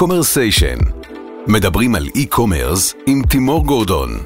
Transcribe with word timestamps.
Commersation. 0.00 0.78
מדברים 1.46 1.94
על 1.94 2.08
e-commerce 2.14 2.94
עם 3.06 3.22
תימור 3.28 3.66
גורדון. 3.66 4.18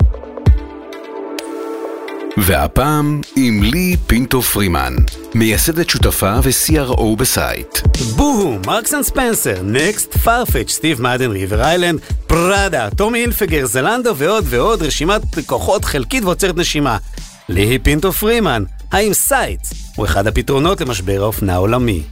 והפעם 2.37 3.21
עם 3.37 3.63
לי 3.63 3.97
פינטו 4.07 4.43
פרימן, 4.43 4.95
מייסדת 5.35 5.91
שותפה 5.91 6.35
ו-CRO 6.43 7.17
ב 7.19 7.29
Syte. 7.29 7.79
Boohoo, 8.17 8.59
Marks 8.67 8.95
and 8.95 9.03
Spencer, 9.03 9.63
Next, 9.63 10.17
Farfetch, 10.17 10.71
Steve 10.71 11.03
Madden, 11.03 11.31
River 11.31 11.63
Island, 11.63 12.01
Prada, 12.27 12.89
Tommy 12.91 13.19
Hilfiger, 13.19 13.67
Zalando 13.67 14.17
ועוד 14.17 14.45
ועוד, 14.49 14.83
רשימת 14.83 15.37
לקוחות 15.37 15.85
חלקית 15.85 16.25
ועוצרת 16.25 16.57
נשימה. 16.57 16.99
לי 17.49 17.79
פינטו 17.79 18.13
פרימן, 18.13 18.65
האם 18.93 19.13
Syte 19.13 19.61
הוא 19.97 20.07
אחד 20.07 20.27
הפתרונות 20.27 20.81
למשבר 20.81 21.23
האופנה 21.23 21.55
העולמי? 21.55 22.03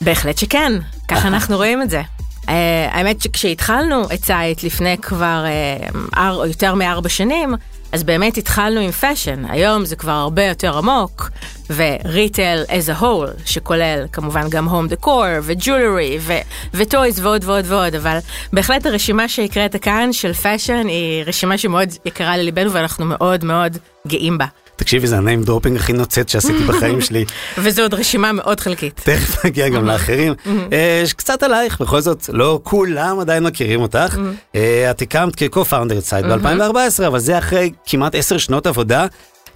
בהחלט 0.00 0.38
שכן, 0.38 0.72
ככה 1.08 1.28
אנחנו 1.28 1.56
רואים 1.56 1.82
את 1.82 1.90
זה. 1.90 2.02
Uh, 2.48 2.50
האמת 2.90 3.22
שכשהתחלנו 3.22 4.04
את 4.14 4.24
Syte 4.24 4.62
לפני 4.62 4.98
כבר 4.98 5.44
uh, 5.44 5.96
er, 6.18 6.46
יותר 6.46 6.74
מארבע 6.74 7.08
שנים, 7.08 7.54
אז 7.92 8.02
באמת 8.02 8.36
התחלנו 8.36 8.80
עם 8.80 8.90
fashion, 8.90 9.44
היום 9.48 9.84
זה 9.84 9.96
כבר 9.96 10.12
הרבה 10.12 10.44
יותר 10.44 10.78
עמוק, 10.78 11.30
ו 11.70 11.83
retail 11.83 12.62
as 12.68 12.98
a 12.98 13.02
whole, 13.02 13.42
שכולל 13.44 14.06
כמובן 14.12 14.48
גם 14.50 14.68
home 14.68 14.88
decor 14.88 15.24
ו 15.42 15.52
jewelry 15.52 16.18
ו 16.74 16.83
toys 16.83 17.20
ועוד 17.20 17.44
ועוד 17.44 17.64
ועוד, 17.68 17.94
אבל 17.94 18.18
בהחלט 18.52 18.86
הרשימה 18.86 19.28
שהקראת 19.28 19.76
כאן 19.76 20.12
של 20.12 20.32
fashion 20.32 20.86
היא 20.86 21.24
רשימה 21.26 21.58
שמאוד 21.58 21.88
יקרה 22.04 22.36
לליבנו 22.36 22.72
ואנחנו 22.72 23.04
מאוד 23.04 23.44
מאוד 23.44 23.78
גאים 24.06 24.38
בה. 24.38 24.46
תקשיבי, 24.78 25.06
זה 25.06 25.16
name 25.44 25.55
dropping 25.55 25.76
הכי 25.76 25.92
נוצץ 25.92 26.32
שעשיתי 26.32 26.64
בחיים 26.64 27.00
שלי. 27.00 27.24
וזו 27.62 27.82
עוד 27.82 27.94
רשימה 27.94 28.32
מאוד 28.32 28.60
חלקית. 28.60 29.00
תכף 29.04 29.44
נגיע 29.44 29.68
גם 29.68 29.84
לאחרים. 29.84 30.34
אה, 30.72 31.04
קצת 31.16 31.42
עלייך, 31.42 31.80
בכל 31.80 32.00
זאת, 32.00 32.30
לא 32.32 32.60
כולם 32.62 33.20
עדיין 33.20 33.44
מכירים 33.44 33.80
אותך. 33.80 34.18
אה, 34.54 34.90
את 34.90 35.02
הקמת 35.02 35.36
כ-co-founder 35.36 36.00
Syte 36.00 36.26
ב-2014, 36.26 37.06
אבל 37.06 37.18
זה 37.18 37.38
אחרי 37.38 37.70
כמעט 37.86 38.14
עשר 38.14 38.38
שנות 38.38 38.66
עבודה. 38.66 39.06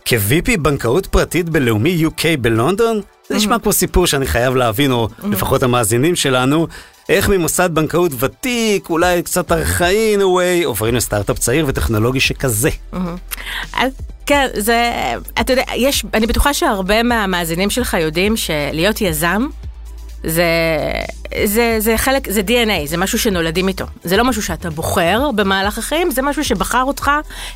כ-VP 0.04 0.56
בנקאות 0.60 1.06
פרטית 1.06 1.48
בלאומי 1.48 2.04
UK 2.06 2.22
בלונדון, 2.40 3.00
זה 3.28 3.36
נשמע 3.36 3.58
כמו 3.58 3.72
סיפור 3.72 4.06
שאני 4.06 4.26
חייב 4.26 4.54
להבין, 4.54 4.92
או 4.92 5.08
לפחות 5.30 5.62
המאזינים 5.62 6.16
שלנו, 6.16 6.66
איך 7.08 7.28
ממוסד 7.28 7.70
בנקאות 7.74 8.12
ותיק, 8.18 8.90
אולי 8.90 9.22
קצת 9.22 9.52
ארכאי 9.52 10.16
in 10.16 10.20
a 10.20 10.22
way, 10.22 10.66
עוברים 10.66 10.94
לסטארט-אפ 10.94 11.38
צעיר 11.38 11.64
וטכנולוגי 11.68 12.20
שכזה. 12.20 12.70
כן, 14.26 14.46
זה, 14.54 14.92
אתה 15.40 15.52
יודע, 15.52 15.62
יש, 15.76 16.04
אני 16.14 16.26
בטוחה 16.26 16.54
שהרבה 16.54 17.02
מהמאזינים 17.02 17.70
שלך 17.70 17.96
יודעים 18.00 18.36
שלהיות 18.36 19.00
יזם, 19.00 19.46
זה, 20.24 20.46
זה, 21.44 21.76
זה 21.78 21.98
חלק, 21.98 22.30
זה 22.30 22.40
DNA, 22.40 22.86
זה 22.86 22.96
משהו 22.96 23.18
שנולדים 23.18 23.68
איתו. 23.68 23.84
זה 24.04 24.16
לא 24.16 24.24
משהו 24.24 24.42
שאתה 24.42 24.70
בוחר 24.70 25.30
במהלך 25.34 25.78
החיים, 25.78 26.10
זה 26.10 26.22
משהו 26.22 26.44
שבחר 26.44 26.82
אותך, 26.82 27.10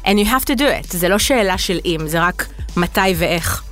and 0.05 0.09
you 0.09 0.27
have 0.27 0.45
to 0.45 0.59
do 0.59 0.63
it. 0.63 0.97
זה 0.97 1.09
לא 1.09 1.19
שאלה 1.19 1.59
של 1.59 1.79
אם, 1.85 2.01
זה 2.07 2.21
רק 2.21 2.47
מתי 2.77 3.15
ואיך. 3.17 3.63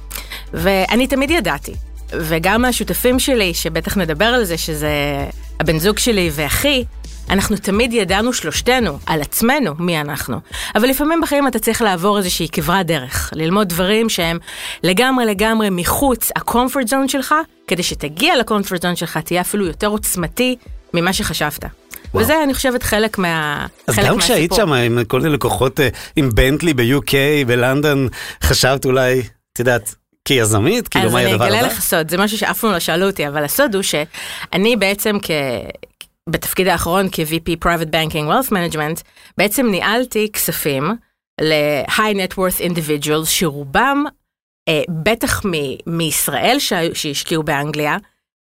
ואני 0.55 1.07
תמיד 1.07 1.31
ידעתי, 1.31 1.75
וגם 2.13 2.65
השותפים 2.65 3.19
שלי, 3.19 3.55
שבטח 3.55 3.97
נדבר 3.97 4.25
על 4.25 4.45
זה, 4.45 4.59
שזה 4.59 4.91
הבן 5.61 5.79
זוג 5.79 5.99
שלי 5.99 6.31
ואחי, 6.33 6.85
אנחנו 7.31 7.57
תמיד 7.57 7.93
ידענו 7.93 8.33
שלושתנו, 8.33 8.99
על 9.07 9.21
עצמנו, 9.21 9.75
מי 9.79 10.01
אנחנו. 10.01 10.37
אבל 10.75 10.89
לפעמים 10.89 11.21
בחיים 11.21 11.49
אתה 11.49 11.59
צריך 11.59 11.83
לעבור 11.83 12.19
איזושהי 12.19 12.49
כברת 12.49 12.87
דרך, 12.87 13.31
ללמוד 13.37 13.69
דברים 13.69 14.09
שהם 14.09 14.39
לגמרי 14.83 15.25
לגמרי 15.27 15.69
מחוץ 15.71 16.31
ה-comfort 16.37 16.89
zone 16.89 17.09
שלך, 17.09 17.35
כדי 17.67 17.83
שתגיע 17.83 18.37
ל-comfort 18.37 18.81
zone 18.81 18.97
שלך 18.97 19.19
תהיה 19.19 19.41
אפילו 19.41 19.67
יותר 19.67 19.87
עוצמתי 19.87 20.57
ממה 20.95 21.13
שחשבת. 21.13 21.65
וואו. 21.65 22.25
וזה, 22.25 22.43
אני 22.43 22.55
חושבת, 22.55 22.83
חלק 22.83 23.19
מה... 23.19 23.67
אז 23.87 23.95
חלק 23.95 24.07
גם 24.07 24.19
כשהיית 24.19 24.53
שם 24.53 24.73
עם 24.73 25.05
כל 25.05 25.21
מיני 25.21 25.35
לקוחות, 25.35 25.81
אה, 25.81 25.89
עם 26.17 26.31
בנטלי 26.35 26.75
ב-UK, 26.75 27.13
בלונדון, 27.47 28.09
חשבת 28.43 28.85
אולי, 28.85 29.23
את 29.53 29.59
יודעת, 29.59 29.95
כיזמית? 30.25 30.89
כאילו, 30.89 31.11
מה 31.11 31.19
הדבר 31.19 31.35
הבא? 31.35 31.45
אז 31.45 31.51
אני 31.53 31.59
אגלה 31.59 31.73
לך 31.73 31.81
סוד, 31.81 32.11
זה 32.11 32.19
משהו 32.19 32.39
שאף 32.39 32.59
פעם 32.59 32.73
לא 32.73 32.79
שאלו 32.79 33.07
אותי, 33.07 33.29
אבל 33.29 33.45
הסוד 33.45 33.75
הוא 33.75 33.83
שאני 33.83 34.77
בעצם 34.77 35.17
כ... 35.23 35.31
בתפקיד 36.29 36.69
האחרון 36.69 37.09
כ-VP 37.13 37.65
Private 37.65 37.89
Banking 37.91 38.29
Wealth 38.29 38.51
Management, 38.53 39.03
בעצם 39.39 39.67
ניהלתי 39.67 40.29
כספים 40.33 40.91
ל-high 41.41 42.15
net 42.15 42.33
worth 42.35 42.61
individuals 42.71 43.27
שרובם, 43.27 44.05
אה, 44.69 44.83
בטח 45.03 45.47
מ- 45.47 45.51
מישראל 45.97 46.57
שהשקיעו 46.95 47.43
באנגליה, 47.43 47.97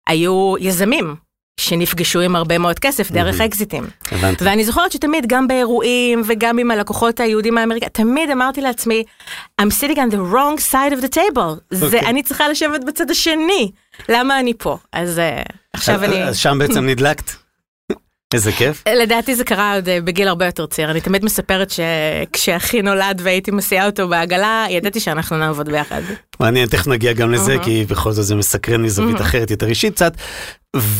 היו 0.08 0.54
יזמים. 0.60 1.14
שנפגשו 1.60 2.20
עם 2.20 2.36
הרבה 2.36 2.58
מאוד 2.58 2.78
כסף 2.78 3.10
דרך 3.10 3.40
אקזיטים. 3.40 3.84
הבנתי. 4.12 4.44
ואני 4.44 4.64
זוכרת 4.64 4.92
שתמיד, 4.92 5.26
גם 5.26 5.48
באירועים 5.48 6.22
וגם 6.26 6.58
עם 6.58 6.70
הלקוחות 6.70 7.20
היהודים 7.20 7.54
מאמריקה, 7.54 7.88
תמיד 7.88 8.30
אמרתי 8.30 8.60
לעצמי, 8.60 9.04
I'm 9.62 9.64
sitting 9.64 9.96
on 9.96 10.12
the 10.12 10.32
wrong 10.32 10.72
side 10.72 10.96
of 10.98 11.04
the 11.04 11.14
table. 11.14 11.60
זה, 11.70 11.86
אוקיי. 11.86 12.00
אני 12.00 12.22
צריכה 12.22 12.48
לשבת 12.48 12.84
בצד 12.84 13.10
השני. 13.10 13.70
למה 14.08 14.40
אני 14.40 14.52
פה? 14.58 14.78
אז 14.92 15.18
אה, 15.18 15.42
עכשיו 15.72 16.04
אני... 16.04 16.24
אז 16.24 16.36
שם 16.36 16.56
בעצם 16.58 16.86
נדלקת. 16.90 17.30
איזה 18.34 18.52
כיף. 18.52 18.84
לדעתי 18.88 19.34
זה 19.34 19.44
קרה 19.44 19.74
עוד 19.74 19.88
אה, 19.88 20.00
בגיל 20.00 20.28
הרבה 20.28 20.46
יותר 20.46 20.66
צעיר. 20.66 20.90
אני 20.90 21.00
תמיד 21.00 21.24
מספרת 21.24 21.70
שכשאחי 21.70 22.82
נולד 22.82 23.20
והייתי 23.24 23.50
מסיעה 23.50 23.86
אותו 23.86 24.08
בעגלה, 24.08 24.66
ידעתי 24.70 25.00
שאנחנו 25.00 25.36
נעבוד 25.36 25.68
ביחד. 25.68 26.02
מעניין, 26.40 26.68
תכף 26.68 26.86
נגיע 26.86 27.12
גם 27.12 27.32
לזה. 27.32 27.56
כי 27.62 27.84
בכל 27.88 28.12
זאת 28.12 28.24
זה 28.24 28.34
מסקרן 28.34 28.82
מזווית 28.82 29.20
אחרת, 29.20 29.50
יותר 29.50 29.66
אישית 29.66 29.94
קצת. 29.94 30.12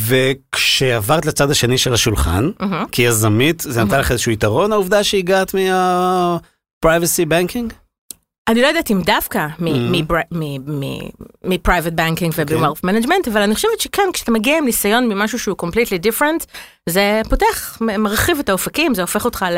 וכשעברת 0.07 1.27
לצד 1.27 1.51
השני 1.51 1.79
של 1.79 1.95
השולחן. 1.95 2.51
כיזמית, 2.93 3.61
זה 3.61 3.85
נתן 3.85 4.01
לך 4.01 4.11
איזשהו 4.11 4.33
יתרון 4.33 4.73
העובדה 4.73 5.05
שהגעת 5.05 5.55
מה-privacy 5.55 7.27
banking? 7.29 7.82
אני 8.49 8.63
לא 8.63 8.67
יודעת 8.67 8.91
אם 8.91 9.03
דווקא. 9.03 9.47
מ-private 11.45 11.97
banking 11.97 12.33
וב-wealth 12.37 12.81
management, 12.87 13.31
אבל 13.31 13.43
אני 13.43 13.55
חושבת 13.55 13.81
שכן, 13.81 14.03
כשאתה 14.13 14.31
מגיע 14.31 14.59
עם 14.59 14.65
ניסיון 14.65 15.09
ממשהו 15.09 15.39
שהוא 15.39 15.57
completely 15.63 16.07
different, 16.07 16.47
זה 16.89 17.23
פותח, 17.29 17.79
מרחיב 17.81 18.39
את 18.39 18.49
האופקים, 18.49 18.95
זה 18.95 19.03
הופך 19.03 19.25
אותך 19.25 19.47
ל... 19.51 19.57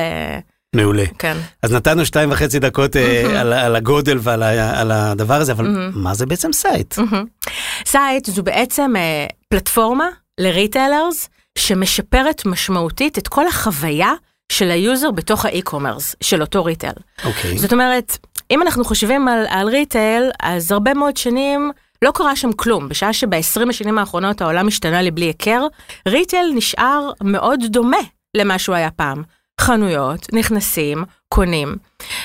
מעולה. 0.76 1.04
כן. 1.18 1.36
אז 1.62 1.72
נתנו 1.72 2.06
שתיים 2.06 2.32
וחצי 2.32 2.58
דקות 2.58 2.96
אה, 2.96 3.40
על, 3.40 3.52
על 3.52 3.76
הגודל 3.76 4.18
ועל 4.20 4.92
הדבר 4.92 5.34
הזה, 5.34 5.52
אבל 5.52 5.90
מה 5.94 6.14
זה 6.14 6.26
בעצם 6.26 6.52
סייט? 6.52 6.94
סייט 7.86 8.26
זו 8.26 8.42
בעצם 8.42 8.92
אה, 8.96 9.26
פלטפורמה 9.48 10.08
ל 10.40 10.49
retailers 10.49 11.28
שמשפרת 11.58 12.46
משמעותית 12.46 13.18
את 13.18 13.28
כל 13.28 13.46
החוויה 13.46 14.12
של 14.52 14.70
ה 14.70 14.78
user 14.78 15.10
בתוך 15.10 15.44
ה 15.44 15.51
e-commerce 15.51 16.16
של 16.20 16.40
אותו 16.40 16.64
retail. 16.64 16.94
אוקיי. 17.24 17.58
זאת 17.58 17.72
אומרת, 17.72 18.18
אם 18.50 18.62
אנחנו 18.62 18.84
חושבים 18.84 19.28
על, 19.28 19.46
על 19.48 19.68
retail, 19.68 20.30
אז 20.42 20.72
הרבה 20.72 20.94
מאוד 20.94 21.16
שנים 21.16 21.70
לא 22.02 22.10
קרה 22.14 22.36
שם 22.36 22.52
כלום. 22.52 22.88
בשעה 22.88 23.12
שב-20 23.12 23.68
השנים 23.70 23.98
האחרונות 23.98 24.40
העולם 24.40 24.68
השתנה 24.68 25.02
ללא 25.02 25.24
היכר, 25.24 25.66
retail 26.08 26.52
נשאר 26.54 27.10
מאוד 27.22 27.60
דומה 27.66 27.96
למה 28.36 28.58
שהוא 28.58 28.74
היה 28.74 28.90
פעם. 28.90 29.22
חנויות, 29.60 30.26
נכנסים, 30.32 31.04
קונים. 31.28 31.76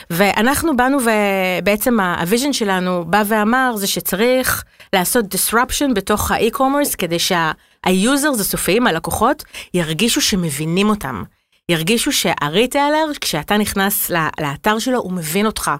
ואנחנו 0.09 0.77
באנו 0.77 0.97
ובעצם 0.99 1.99
ה 1.99 2.07
vision 2.07 2.53
שלנו 2.53 3.05
בא 3.05 3.23
ואמר 3.25 3.75
זה 3.75 3.87
שצריך 3.87 4.63
לעשות 4.93 5.25
disruption 5.35 5.93
בתוך 5.95 6.31
ה 6.31 6.37
e-commerce 6.37 6.95
כדי 6.95 7.17
שה 7.19 7.64
users 7.64 8.39
הסופיים, 8.39 8.87
הלקוחות, 8.87 9.43
ירגישו 9.73 10.21
שמבינים 10.21 10.89
אותם. 10.89 11.23
ירגישו 11.69 12.11
שהריטיילר, 12.11 13.05
כשאתה 13.21 13.57
נכנס 13.57 14.11
לאתר 14.39 14.79
שלו, 14.79 14.99
הוא 14.99 15.11
מבין 15.11 15.45
אותך. 15.45 15.71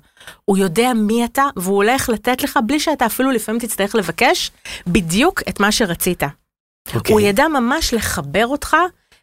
הוא 0.46 0.58
יודע 0.58 0.94
מי 0.96 1.26
אתה, 1.26 1.44
והוא 1.56 1.76
הולך 1.76 2.10
לתת 2.10 2.44
לך, 2.44 2.60
בלי 2.66 2.80
שאתה 2.80 3.06
אפילו 3.06 3.32
לפעמים 3.32 3.62
תצטרך 3.62 3.96
לבקש, 3.96 4.52
בדיוק 4.88 5.42
את 5.50 5.60
מה 5.60 5.72
שרצית. 5.72 6.24
אוקיי. 6.96 7.14
הוא 7.14 7.22
ידע 7.22 7.48
ממש 7.48 7.94
לחבר 7.94 8.48
אותך 8.48 8.76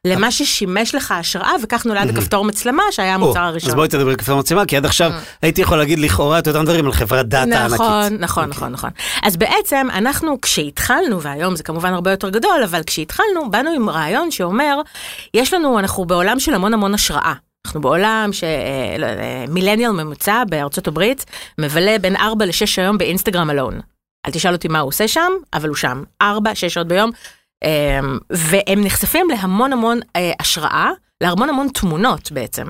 למה 0.06 0.30
ששימש 0.30 0.94
לך 0.94 1.10
השראה, 1.10 1.52
וכך 1.62 1.86
נולד 1.86 2.10
הכפתור 2.10 2.44
מצלמה, 2.44 2.82
שהיה 2.90 3.14
המוצר 3.14 3.40
הראשון. 3.40 3.70
אז 3.70 3.74
בואי 3.74 3.88
תדברי 3.88 4.10
על 4.10 4.16
כפתור 4.16 4.38
מצלמה, 4.38 4.66
כי 4.66 4.76
עד 4.76 4.86
עכשיו 4.86 5.12
הייתי 5.42 5.60
יכול 5.60 5.78
להגיד 5.78 5.98
לכאורה 5.98 6.38
את 6.38 6.48
אותם 6.48 6.64
דברים 6.64 6.86
על 6.86 6.92
חברת 6.92 7.28
דאטה 7.28 7.64
ענקית. 7.64 7.80
נכון, 7.80 8.16
נכון, 8.18 8.48
נכון, 8.48 8.72
נכון. 8.72 8.90
אז 9.22 9.36
בעצם 9.36 9.88
אנחנו 9.94 10.40
כשהתחלנו, 10.40 11.22
והיום 11.22 11.56
זה 11.56 11.62
כמובן 11.62 11.92
הרבה 11.92 12.10
יותר 12.10 12.28
גדול, 12.28 12.62
אבל 12.64 12.82
כשהתחלנו, 12.86 13.50
באנו 13.50 13.70
עם 13.70 13.90
רעיון 13.90 14.30
שאומר, 14.30 14.80
יש 15.34 15.54
לנו, 15.54 15.78
אנחנו 15.78 16.04
בעולם 16.04 16.40
של 16.40 16.54
המון 16.54 16.74
המון 16.74 16.94
השראה. 16.94 17.32
אנחנו 17.66 17.80
בעולם 17.80 18.30
שמילניאל 18.32 19.90
ממוצע 19.90 20.42
בארצות 20.48 20.88
הברית 20.88 21.24
מבלה 21.58 21.98
בין 21.98 22.16
4 22.16 22.44
ל-6 22.44 22.52
היום 22.76 22.98
באינסטגרם 22.98 23.50
אלון. 23.50 23.80
אל 24.26 24.30
תשאל 24.30 24.52
אותי 24.52 24.68
מה 24.68 24.78
הוא 24.78 24.88
עושה 24.88 25.08
שם, 25.08 25.32
אבל 25.54 25.68
הוא 25.68 25.76
שם. 25.76 26.02
4, 26.22 26.54
6 26.54 26.74
שעות 26.74 26.86
ביום. 26.88 27.10
אמ, 27.64 28.18
והם 28.30 28.84
נחשפים 28.84 29.26
להמון 29.30 29.72
המון 29.72 30.00
אה, 30.16 30.32
השראה, 30.40 30.90
להמון 31.20 31.48
המון 31.48 31.68
תמונות 31.68 32.32
בעצם. 32.32 32.64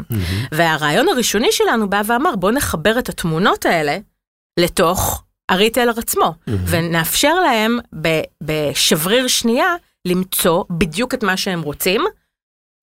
והרעיון 0.52 1.08
הראשוני 1.08 1.48
שלנו 1.52 1.90
בא 1.90 2.02
ואמר, 2.06 2.36
בואו 2.36 2.52
נחבר 2.52 2.98
את 2.98 3.08
התמונות 3.08 3.66
האלה 3.66 3.98
לתוך 4.60 5.22
הריטיילר 5.48 5.92
עצמו, 5.98 6.34
ונאפשר 6.66 7.34
להם 7.34 7.78
ב- 8.02 8.20
בשבריר 8.42 9.26
שנייה 9.28 9.74
למצוא 10.06 10.64
בדיוק 10.70 11.14
את 11.14 11.22
מה 11.24 11.36
שהם 11.36 11.62
רוצים, 11.62 12.04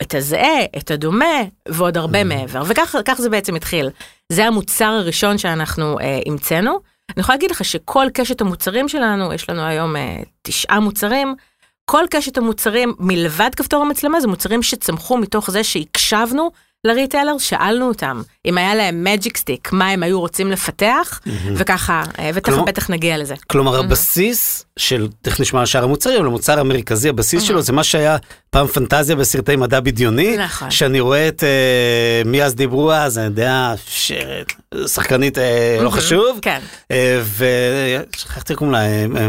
את 0.02 0.16
הזהה, 0.16 0.66
את 0.78 0.92
הדומה, 0.92 1.36
ועוד 1.68 1.98
הרבה 1.98 2.24
מעבר. 2.24 2.64
וכך 2.68 2.96
כך 3.06 3.22
זה 3.22 3.30
בעצם 3.30 3.56
התחיל. 3.56 3.90
זה 4.32 4.46
המוצר 4.46 4.86
הראשון 4.86 5.38
שאנחנו 5.38 6.00
אה, 6.00 6.20
המצאנו. 6.26 6.80
אני 7.16 7.22
יכולה 7.22 7.36
להגיד 7.36 7.52
לך 7.52 7.66
שכל 7.66 8.08
קשת 8.14 8.42
המוצרים 8.42 8.90
שלנו, 8.90 9.34
יש 9.34 9.50
לנו 9.50 9.62
היום 9.62 9.96
אה, 9.96 10.18
תשעה 10.42 10.80
מוצרים, 10.80 11.36
כל 11.86 12.04
קשת 12.10 12.38
המוצרים 12.38 12.94
מלבד 13.00 13.50
כפתור 13.56 13.82
המצלמה 13.82 14.22
זה 14.22 14.28
מוצרים 14.28 14.64
שצמחו 14.64 15.18
מתוך 15.18 15.52
זה 15.52 15.64
שהקשבנו 15.64 16.52
לריטיילר, 16.88 17.38
שאלנו 17.38 17.88
אותם 17.88 18.22
אם 18.46 18.58
היה 18.58 18.76
להם 18.76 19.04
מג'יק 19.04 19.38
סטיק, 19.38 19.72
מה 19.72 19.90
הם 19.90 20.04
היו 20.04 20.20
רוצים 20.20 20.52
לפתח, 20.52 21.20
וככה, 21.56 22.04
אה, 22.20 22.30
ותכף 22.34 22.58
בטח 22.68 22.90
נגיע 22.90 23.18
לזה. 23.18 23.36
כלומר, 23.48 23.80
הבסיס 23.80 24.66
של, 24.80 25.08
תכף 25.22 25.40
נשמע 25.40 25.60
על 25.60 25.66
שאר 25.66 25.84
המוצרים, 25.84 26.18
אבל 26.18 26.26
המוצר 26.28 26.60
המרכזי, 26.60 27.10
הבסיס 27.10 27.44
שלו 27.44 27.62
זה 27.62 27.74
מה 27.74 27.84
שהיה 27.84 28.18
פעם 28.50 28.68
פנטזיה 28.68 29.16
בסרטי 29.16 29.56
מדע 29.56 29.80
בדיוני. 29.80 30.38
נכון. 30.38 30.72
שאני 30.72 31.00
רואה 31.00 31.28
את, 31.28 31.44
אה, 31.44 32.22
מי 32.26 32.44
אז 32.44 32.56
דיברו 32.56 32.92
אז, 32.92 33.18
אני 33.18 33.26
יודע, 33.26 33.74
ש- 33.88 34.12
שחקנית 34.88 35.38
אה, 35.38 35.78
לא 35.82 35.90
חשוב. 35.90 36.40
כן. 36.42 36.60
אה, 36.92 37.22
ושכחתי 37.38 38.56
קוראים 38.56 38.72
לה, 38.74 38.80
אה, 38.82 39.06
אה, 39.18 39.28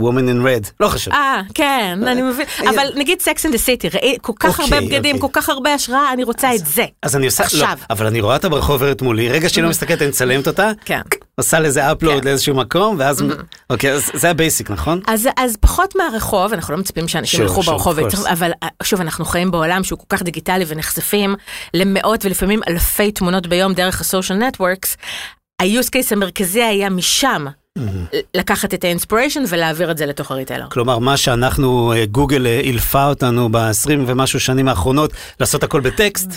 Woman 0.00 0.28
in 0.28 0.44
Red, 0.46 0.70
לא 0.80 0.88
חשוב. 0.88 1.14
אה, 1.14 1.40
כן, 1.54 1.98
אני 2.06 2.22
מבין, 2.22 2.46
אבל 2.68 2.86
נגיד 2.96 3.20
Sex 3.20 3.46
and 3.46 3.52
the 3.52 3.58
City, 3.58 3.88
ראי 3.88 4.16
כל 4.22 4.32
כך 4.40 4.60
הרבה 4.60 4.76
אוקיי, 4.76 4.88
בגדים, 4.88 5.18
כל 5.18 5.26
אוקיי. 5.26 5.42
כך 5.42 5.48
הרבה 5.48 5.74
השראה, 5.74 6.12
אני 6.12 6.24
רוצה 6.24 6.54
את 6.54 6.66
זה. 6.66 6.84
אז 7.02 7.16
אני 7.16 7.26
עושה, 7.26 7.44
לא. 7.58 7.66
אבל 7.90 8.06
אני 8.06 8.20
רואה 8.20 8.36
אותה 8.36 8.48
ברחוב 8.48 8.70
עוברת 8.70 9.02
מולי, 9.02 9.28
רגע 9.28 9.48
שהיא 9.48 9.64
לא 9.64 9.70
מסתכלת, 9.70 10.02
אני 10.02 10.08
מצלמת 10.08 10.46
אותה, 10.46 10.70
כן. 10.84 11.00
עושה 11.34 11.60
לזה 11.60 11.92
upload 11.92 12.20
כן. 12.20 12.24
לאיזשהו 12.24 12.54
מקום, 12.54 12.96
ואז, 12.98 13.24
אוקיי, 13.70 13.92
אז 13.92 14.10
זה 14.14 14.30
ה 14.30 14.36
basic, 14.36 14.70
נכון? 14.70 15.00
אז, 15.06 15.28
אז 15.36 15.56
פחות 15.56 15.94
מהרחוב, 15.96 16.52
אנחנו 16.52 16.74
לא 16.74 16.80
מצפים 16.80 17.08
שאנשים 17.08 17.42
ילכו 17.42 17.62
ברחוב. 17.62 17.98
אבל 18.32 18.52
אה, 18.62 18.68
שוב, 18.82 19.00
אנחנו 19.00 19.24
חיים 19.24 19.50
בעולם 19.50 19.84
שהוא 19.84 19.98
כל 19.98 20.16
כך 20.16 20.22
דיגיטלי 20.22 20.64
ונחשפים 20.68 21.34
למאות 21.74 22.24
ולפעמים 22.24 22.60
אלפי 22.68 23.12
תמונות 23.12 23.46
ביום 23.46 23.72
דרך 23.72 24.00
ה 24.00 24.05
social 24.05 24.38
networks. 24.38 24.96
ה-use 25.60 25.88
case 25.96 26.12
המרכזי 26.12 26.62
היה 26.62 26.90
משם 26.90 27.46
לקחת 28.34 28.74
את 28.74 28.84
ה 28.84 28.89
inspiration 28.89 29.42
ולהעביר 29.48 29.90
את 29.90 29.98
זה 29.98 30.06
לתוך 30.06 30.30
ה 30.30 30.34
retailer. 30.34 30.66
כלומר, 30.68 30.98
מה 30.98 31.16
שאנחנו, 31.16 31.92
אה, 31.92 32.06
גוגל 32.06 32.46
אה, 32.46 32.60
אילפה 32.60 33.06
אותנו 33.06 33.48
ב-20 33.52 33.90
ומשהו 34.06 34.40
שנים 34.40 34.68
האחרונות, 34.68 35.12
לעשות 35.40 35.62
הכל 35.62 35.80
בטקסט, 35.80 36.30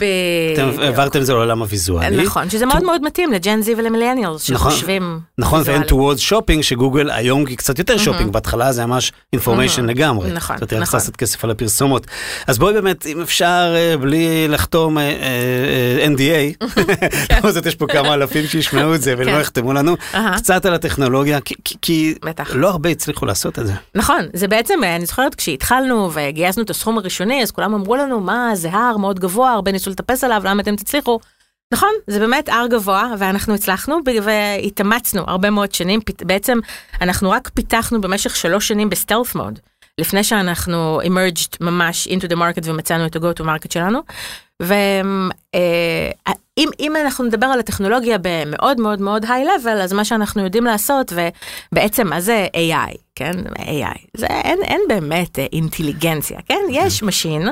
אתם. 0.54 0.70
העברתם 0.80 1.20
את 1.20 1.26
זה 1.26 1.34
לעולם 1.34 1.62
הוויזואלי. 1.62 2.24
נכון, 2.24 2.50
שזה 2.50 2.66
מאוד 2.66 2.84
מאוד 2.84 3.02
מתאים 3.04 3.32
ל 3.32 3.39
Gen 3.39 3.62
Z 3.62 3.76
ול 3.78 3.89
millennials 3.89 4.50
נכון, 4.50 4.72
שחושבים. 4.72 5.20
נכון, 5.38 5.62
ואין 5.66 5.82
towards 5.84 6.18
shopping, 6.18 6.62
ש 6.64 6.75
Google 6.75 7.10
היום 7.12 7.46
היא 7.46 7.58
קצת 7.58 7.80
יותר 7.80 7.98
שופינג, 7.98 8.32
בהתחלה 8.32 8.72
זה 8.72 8.86
ממש 8.86 9.12
information 9.34 9.86
לגמרי. 9.86 10.32
נכון, 10.32 10.58
זאת 10.58 10.72
אומרת, 10.72 10.84
נכון. 10.84 11.00
לעשות 11.00 11.16
כסף 11.16 11.44
על 11.44 11.52
הפרסומות. 11.52 12.08
אז 12.48 12.58
בואי 12.58 12.74
באמת, 12.74 13.06
אם 13.06 13.22
אפשר, 13.22 13.74
אה, 13.76 13.98
בלי 13.98 14.48
לחתום 14.48 14.98
אה, 14.98 15.04
אה, 15.04 15.10
אה, 16.00 16.08
NDA, 16.08 16.66
בכל 17.38 17.52
זאת 17.52 17.66
יש 17.66 17.76
פה 17.76 17.86
כמה 17.88 18.14
אלפים 18.14 18.48
שישמעו 18.48 18.96
את 18.96 19.02
זה 19.02 19.14
ולא 19.18 19.32
כן. 19.32 19.40
יחתמו 19.42 19.74
לנו. 19.74 19.96
קצת 20.36 20.66
על 20.66 20.74
הטכנולוגיה, 20.74 21.27
כי- 21.46 21.56
כי- 21.64 21.76
כי 21.82 22.16
בטח. 22.26 22.50
לא 22.56 22.70
הרבה 22.70 22.90
הצליחו 22.90 23.26
לעשות 23.26 23.60
את 23.60 23.68
זה. 23.68 23.74
נכון, 23.96 24.26
זה 24.34 24.48
בעצם, 24.48 24.80
אני 24.84 25.06
זוכרת 25.06 25.36
כשהתחלנו 25.36 26.10
וגייסנו 26.14 26.64
את 26.64 26.70
הסכום 26.70 26.98
הראשוני, 26.98 27.44
אז 27.44 27.52
כולם 27.52 27.74
אמרו 27.74 27.96
לנו, 27.96 28.20
מה, 28.20 28.50
זה 28.54 28.70
הר 28.72 28.98
מאוד 28.98 29.20
גבוה, 29.20 29.52
הרבה 29.54 29.72
ניסו 29.72 29.90
לטפס 29.90 30.24
עליו, 30.24 30.42
למה 30.46 30.62
אתם 30.62 30.76
תצליחו? 30.76 31.20
נכון, 31.74 31.90
זה 32.08 32.20
באמת 32.20 32.50
הר 32.50 32.68
גבוה, 32.70 33.14
ואנחנו 33.18 33.54
הצלחנו 33.56 33.98
והתאמצנו 34.24 35.24
הרבה 35.28 35.50
מאוד 35.50 35.74
שנים, 35.74 36.00
בעצם 36.26 36.60
אנחנו 37.02 37.32
רק 37.32 37.50
פיתחנו 37.54 38.02
במשך 38.02 38.36
שלוש 38.36 38.68
שנים 38.68 38.90
ב 38.90 38.95
stealth 38.95 39.36
mode, 39.36 39.60
לפני 39.98 40.24
שאנחנו 40.24 41.02
emerged 41.04 41.58
ממש 41.62 42.08
into 42.08 42.28
the 42.28 42.36
market 42.36 42.62
ומצאנו 42.64 43.06
את 43.06 43.16
ה-go 43.16 43.42
to 43.42 43.44
market 43.44 43.74
שלנו. 43.74 44.00
ואם 44.60 45.30
אם 46.80 46.96
אנחנו 46.96 47.26
נדבר 47.26 47.46
על 47.46 47.60
הטכנולוגיה 47.60 48.18
במאוד 48.22 48.80
מאוד 48.80 49.02
מאוד 49.02 49.26
high 49.30 49.46
level, 49.46 49.82
אז 49.82 49.94
מה 49.94 50.06
שאנחנו 50.06 50.44
יודעים 50.44 50.64
לעשות, 50.66 51.14
ובעצם 51.72 52.08
מה 52.08 52.22
זה 52.22 52.48
AI, 52.54 52.98
כן? 53.16 53.32
AI, 53.58 54.00
זה 54.14 54.28
אין, 54.28 54.60
אין 54.64 54.82
באמת 54.88 55.40
אה, 55.40 55.46
אינטליגנציה, 55.54 56.40
כן? 56.50 56.60
יש 56.72 57.04
machine. 57.04 57.48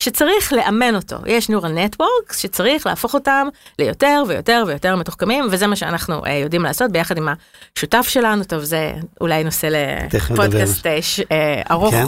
שצריך 0.00 0.52
לאמן 0.52 0.94
אותו, 0.94 1.16
יש 1.26 1.50
neural 1.50 1.64
networks 1.94 2.36
שצריך 2.38 2.86
להפוך 2.86 3.14
אותם 3.14 3.46
ליותר 3.78 4.22
ויותר 4.28 4.64
ויותר 4.66 4.96
מתוחכמים, 4.96 5.44
וזה 5.50 5.66
מה 5.66 5.76
שאנחנו 5.76 6.26
אה, 6.26 6.34
יודעים 6.34 6.62
לעשות 6.62 6.92
ביחד 6.92 7.16
עם 7.18 7.28
השותף 7.76 8.06
שלנו, 8.08 8.44
טוב 8.44 8.64
זה 8.64 8.92
אולי 9.20 9.44
נושא 9.44 9.68
לפודקאסט 10.12 10.86
אה, 10.86 10.98
אה, 11.32 11.62
ארוך 11.70 11.94
כן. 11.94 12.04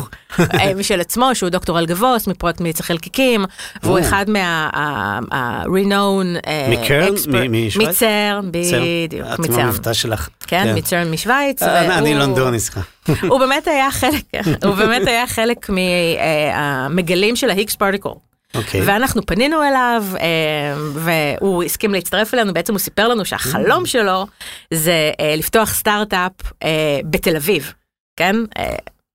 אה, 0.61 0.75
משל 0.79 1.01
עצמו, 1.01 1.35
שהוא 1.35 1.49
דוקטור 1.49 1.79
אלגבוס 1.79 2.27
מפרויקט 2.27 2.61
מאיץ 2.61 2.81
החלקיקים, 2.81 3.45
והוא 3.83 3.99
או. 3.99 4.05
אחד 4.05 4.25
מה-renown 4.31 6.49
מקרן? 6.69 7.13
מ- 7.29 7.67
משוויץ? 7.67 7.89
מצר. 7.89 8.41
בדיוק, 8.51 9.27
את 9.35 9.39
עם 9.39 9.45
מצר. 9.45 9.61
המבטא 9.61 9.93
שלך. 9.93 10.29
כן, 10.47 10.73
מצרן 10.77 11.11
משוויץ. 11.11 11.63
אה, 11.63 11.99
אני 11.99 12.15
לונדוני, 12.15 12.61
סליחה. 12.61 12.81
הוא 13.29 13.39
באמת 13.39 13.69
היה 13.69 13.91
חלק, 13.91 14.23
הוא 14.65 14.75
באמת 14.75 15.07
היה 15.07 15.27
חלק 15.27 15.71
מהמגלים 15.71 17.37
של 17.37 17.51
ה-Higgs 17.51 17.77
particle. 17.83 18.33
אוקיי. 18.55 18.81
ואנחנו 18.87 19.27
פנינו 19.27 19.63
אליו, 19.63 20.05
אה, 20.21 20.75
והוא 20.95 21.63
הסכים 21.63 21.93
להצטרף 21.93 22.35
אלינו, 22.35 22.55
בעצם 22.55 22.73
הוא 22.73 22.79
סיפר 22.79 23.09
לנו 23.09 23.25
שהחלום 23.25 23.87
שלו 23.87 24.27
זה 24.75 25.11
אה, 25.21 25.37
לפתוח 25.37 25.75
סטארט-אפ 25.75 26.33
אה, 26.63 27.01
בתל 27.11 27.37
אביב, 27.37 27.73
כן? 28.17 28.37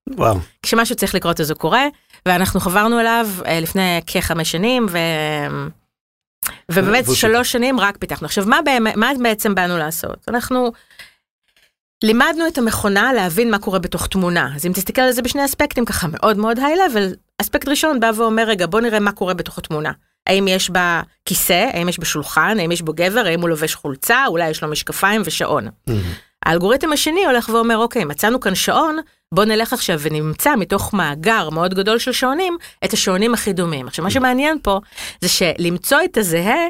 וואו. 0.07 0.37
כשמשהו 0.63 0.95
צריך 0.95 1.15
לקרות 1.15 1.41
אז 1.41 1.49
הוא 1.51 1.57
קורה, 1.57 1.85
ואנחנו 2.25 2.59
חברנו 2.59 2.99
אליו 2.99 3.27
לפני 3.61 4.01
כחמש 4.07 4.51
שנים, 4.51 4.85
ו... 4.89 4.97
ובאמת 6.71 7.05
שלוש 7.13 7.51
שנים 7.51 7.79
רק 7.79 7.97
פיתחנו. 7.97 8.25
עכשיו, 8.25 8.45
מה, 8.47 8.59
באמת, 8.65 8.95
מה 8.95 9.11
בעצם 9.23 9.55
באנו 9.55 9.77
לעשות? 9.77 10.17
אנחנו 10.27 10.71
לימדנו 12.03 12.47
את 12.47 12.57
המכונה 12.57 13.13
להבין 13.13 13.51
מה 13.51 13.59
קורה 13.59 13.79
בתוך 13.79 14.07
תמונה. 14.07 14.51
אז 14.55 14.65
אם 14.65 14.71
תסתכל 14.73 15.01
על 15.01 15.11
זה 15.11 15.21
בשני 15.21 15.45
אספקטים 15.45 15.85
ככה 15.85 16.07
מאוד 16.11 16.37
מאוד 16.37 16.59
היי-לבל, 16.59 17.13
אספקט 17.42 17.68
ראשון 17.68 18.00
בא 18.00 18.12
ואומר, 18.16 18.44
רגע, 18.44 18.66
בוא 18.66 18.81
נראה 18.81 19.00
מה 19.00 19.12
קורה 19.12 19.34
בתוך 19.34 19.57
התמונה. 19.57 19.92
האם 20.28 20.48
יש 20.48 20.69
בה 20.69 21.01
כיסא, 21.25 21.69
האם 21.74 21.89
יש 21.89 22.00
בה 22.00 22.06
שולחן, 22.06 22.60
האם 22.60 22.72
יש 22.72 22.81
בו 22.81 22.94
גבר, 22.95 23.25
האם 23.25 23.42
הוא 23.42 23.50
לובש 23.50 23.75
חולצה, 23.75 24.25
אולי 24.28 24.50
יש 24.50 24.63
לו 24.63 24.69
משקפיים 24.69 25.22
ושעון. 25.25 25.68
האלגוריתם 26.45 26.94
השני 26.94 27.25
הולך 27.25 27.50
ואומר, 27.50 27.78
אוקיי, 27.78 28.06
מצאנו 28.06 28.39
כאן 28.39 28.56
שעון, 28.56 28.98
בוא 29.34 29.45
נלך 29.45 29.74
עכשיו 29.74 30.00
ונמצא 30.00 30.56
מתוך 30.56 30.94
מאגר 30.94 31.50
מאוד 31.50 31.74
גדול 31.74 32.00
של 32.00 32.12
שעונים, 32.12 32.57
את 32.86 32.94
השעונים 32.94 33.34
הכי 33.34 33.54
דומים. 33.54 33.88
עכשיו, 33.88 34.06
מה 34.06 34.12
שמעניין 34.12 34.58
פה, 34.63 34.79
זה 35.22 35.29
שלמצוא 35.29 35.98
את 36.06 36.17
הזהה, 36.17 36.67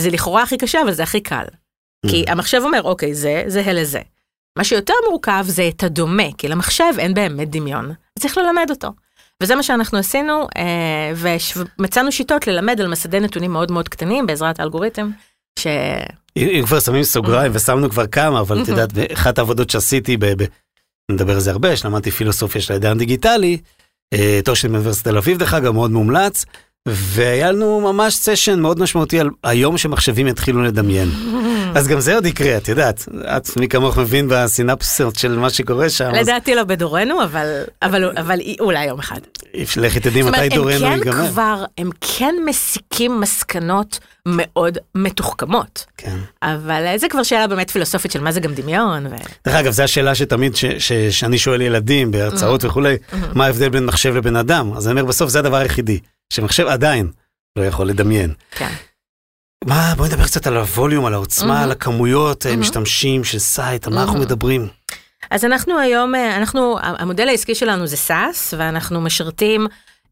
זה 0.00 0.10
לכאורה 0.10 0.42
הכי 0.42 0.58
קשה, 0.58 0.82
אבל 0.82 0.92
זה 0.92 1.02
הכי 1.02 1.20
קל. 1.20 1.44
כי 2.06 2.24
המחשב 2.28 2.60
אומר, 2.64 2.82
אוקיי, 2.82 3.14
זה 3.14 3.44
זהה 3.46 3.72
לזה. 3.72 4.00
מה 4.58 4.64
שיותר 4.64 4.94
מורכב 5.10 5.44
זה 5.48 5.68
את 5.68 5.82
הדומה, 5.82 6.32
כי 6.38 6.48
למחשב 6.48 6.92
אין 6.98 7.14
באמת 7.14 7.50
דמיון, 7.50 7.92
צריך 8.18 8.38
ללמד 8.38 8.66
אותו. 8.70 8.88
וזה 9.42 9.54
מה 9.54 9.62
שאנחנו 9.62 9.98
עשינו, 9.98 10.46
אה, 10.56 11.12
ומצאנו 11.78 12.12
שיטות 12.12 12.46
ללמד 12.46 12.80
על 12.80 12.88
מסדי 12.88 13.20
נתונים 13.20 13.52
מאוד 13.52 13.72
מאוד 13.72 13.88
קטנים 13.88 14.26
בעזרת 14.26 14.60
האלגוריתם, 14.60 15.10
ש... 15.58 15.66
אם 16.36 16.62
כבר 16.66 16.80
שמים 16.80 17.02
סוגריים 17.02 17.52
ושמנו 17.54 17.90
כבר 17.90 18.06
כמה, 18.06 18.40
אבל 18.40 18.62
את 18.62 18.68
יודעת, 18.72 18.92
באחת 18.92 19.38
העבודות 19.38 19.70
שעשיתי, 19.70 20.16
נדבר 21.10 21.34
על 21.34 21.40
זה 21.40 21.50
הרבה, 21.50 21.76
שלמדתי 21.76 22.10
פילוסופיה 22.10 22.60
של 22.60 22.72
העידן 22.72 22.90
הדיגיטלי, 22.90 23.58
אה, 24.14 24.40
תואר 24.44 24.54
שלי 24.54 24.68
באוניברסיטת 24.68 25.08
תל 25.08 25.16
אביב 25.16 25.38
דרך 25.38 25.54
אגב, 25.54 25.72
מאוד 25.72 25.90
מומלץ, 25.90 26.44
והיה 26.88 27.52
לנו 27.52 27.80
ממש 27.80 28.14
סשן 28.14 28.60
מאוד 28.60 28.80
משמעותי 28.80 29.20
על 29.20 29.30
היום 29.44 29.78
שמחשבים 29.78 30.26
יתחילו 30.26 30.62
לדמיין. 30.62 31.08
אז 31.74 31.88
גם 31.88 32.00
זה 32.00 32.14
עוד 32.14 32.26
יקרה, 32.26 32.56
את 32.56 32.68
יודעת, 32.68 33.08
את 33.36 33.56
מי 33.56 33.68
כמוך 33.68 33.98
מבין 33.98 34.28
בסינפסות 34.30 35.16
של 35.16 35.38
מה 35.38 35.50
שקורה 35.50 35.90
שם, 35.90 36.10
אז 36.14 36.28
לדעתי 36.28 36.54
לא 36.54 36.64
בדורנו, 36.64 37.24
אבל, 37.24 37.62
אבל, 37.82 38.18
אבל 38.18 38.38
אולי 38.60 38.84
יום 38.84 38.98
אחד. 38.98 39.20
לכי 39.76 40.00
תדעי 40.00 40.22
מתי 40.22 40.48
דורנו 40.48 40.78
כן 40.78 40.92
ייגמר. 40.92 41.28
כבר, 41.28 41.64
הם 41.78 41.90
כן 42.00 42.34
מסיקים 42.46 43.20
מסקנות 43.20 43.98
מאוד 44.26 44.78
מתוחכמות. 44.94 45.86
כן. 45.96 46.16
אבל 46.42 46.94
זה 46.96 47.08
כבר 47.08 47.22
שאלה 47.22 47.46
באמת 47.46 47.70
פילוסופית 47.70 48.12
של 48.12 48.20
מה 48.20 48.32
זה 48.32 48.40
גם 48.40 48.54
דמיון. 48.54 49.06
ו... 49.06 49.10
דרך 49.44 49.54
אגב, 49.54 49.72
זו 49.72 49.82
השאלה 49.82 50.14
שתמיד, 50.14 50.52
שאני 51.10 51.38
שואל 51.38 51.60
ילדים 51.60 52.10
בהרצאות 52.10 52.64
וכולי, 52.64 52.96
מה 53.34 53.46
ההבדל 53.46 53.68
בין 53.68 53.86
מחשב 53.86 54.16
לבן 54.16 54.36
אדם? 54.36 54.72
אז 54.76 54.88
אני 54.88 55.00
אומר, 55.00 55.04
בסוף 55.04 55.30
זה 55.30 55.38
הדבר 55.38 55.56
היחידי, 55.56 55.98
שמחשב 56.30 56.66
עדיין 56.66 57.10
לא 57.56 57.64
יכול 57.64 57.86
לדמיין. 57.86 58.34
כן. 58.50 58.72
מה, 59.64 59.94
בואי 59.96 60.08
נדבר 60.08 60.24
קצת 60.24 60.46
על 60.46 60.56
ה 60.56 60.62
volume, 60.62 61.06
על 61.06 61.14
העוצמה, 61.14 61.48
מהמם. 61.48 61.62
על 61.62 61.70
הכמויות 61.70 62.46
אה, 62.46 62.50
מהמם. 62.50 62.62
משתמשים 62.62 63.24
של 63.24 63.38
Syte, 63.38 63.86
על 63.86 63.92
מה 63.94 64.00
אנחנו 64.00 64.14
מהמם. 64.14 64.26
מדברים. 64.26 64.68
אז 65.30 65.44
אנחנו 65.44 65.78
היום, 65.78 66.14
אה, 66.14 66.36
אנחנו, 66.36 66.78
המודל 66.82 67.28
העסקי 67.28 67.54
שלנו 67.54 67.86
זה 67.86 67.96
SaaS, 68.08 68.54
ואנחנו 68.56 69.00
משרתים 69.00 69.66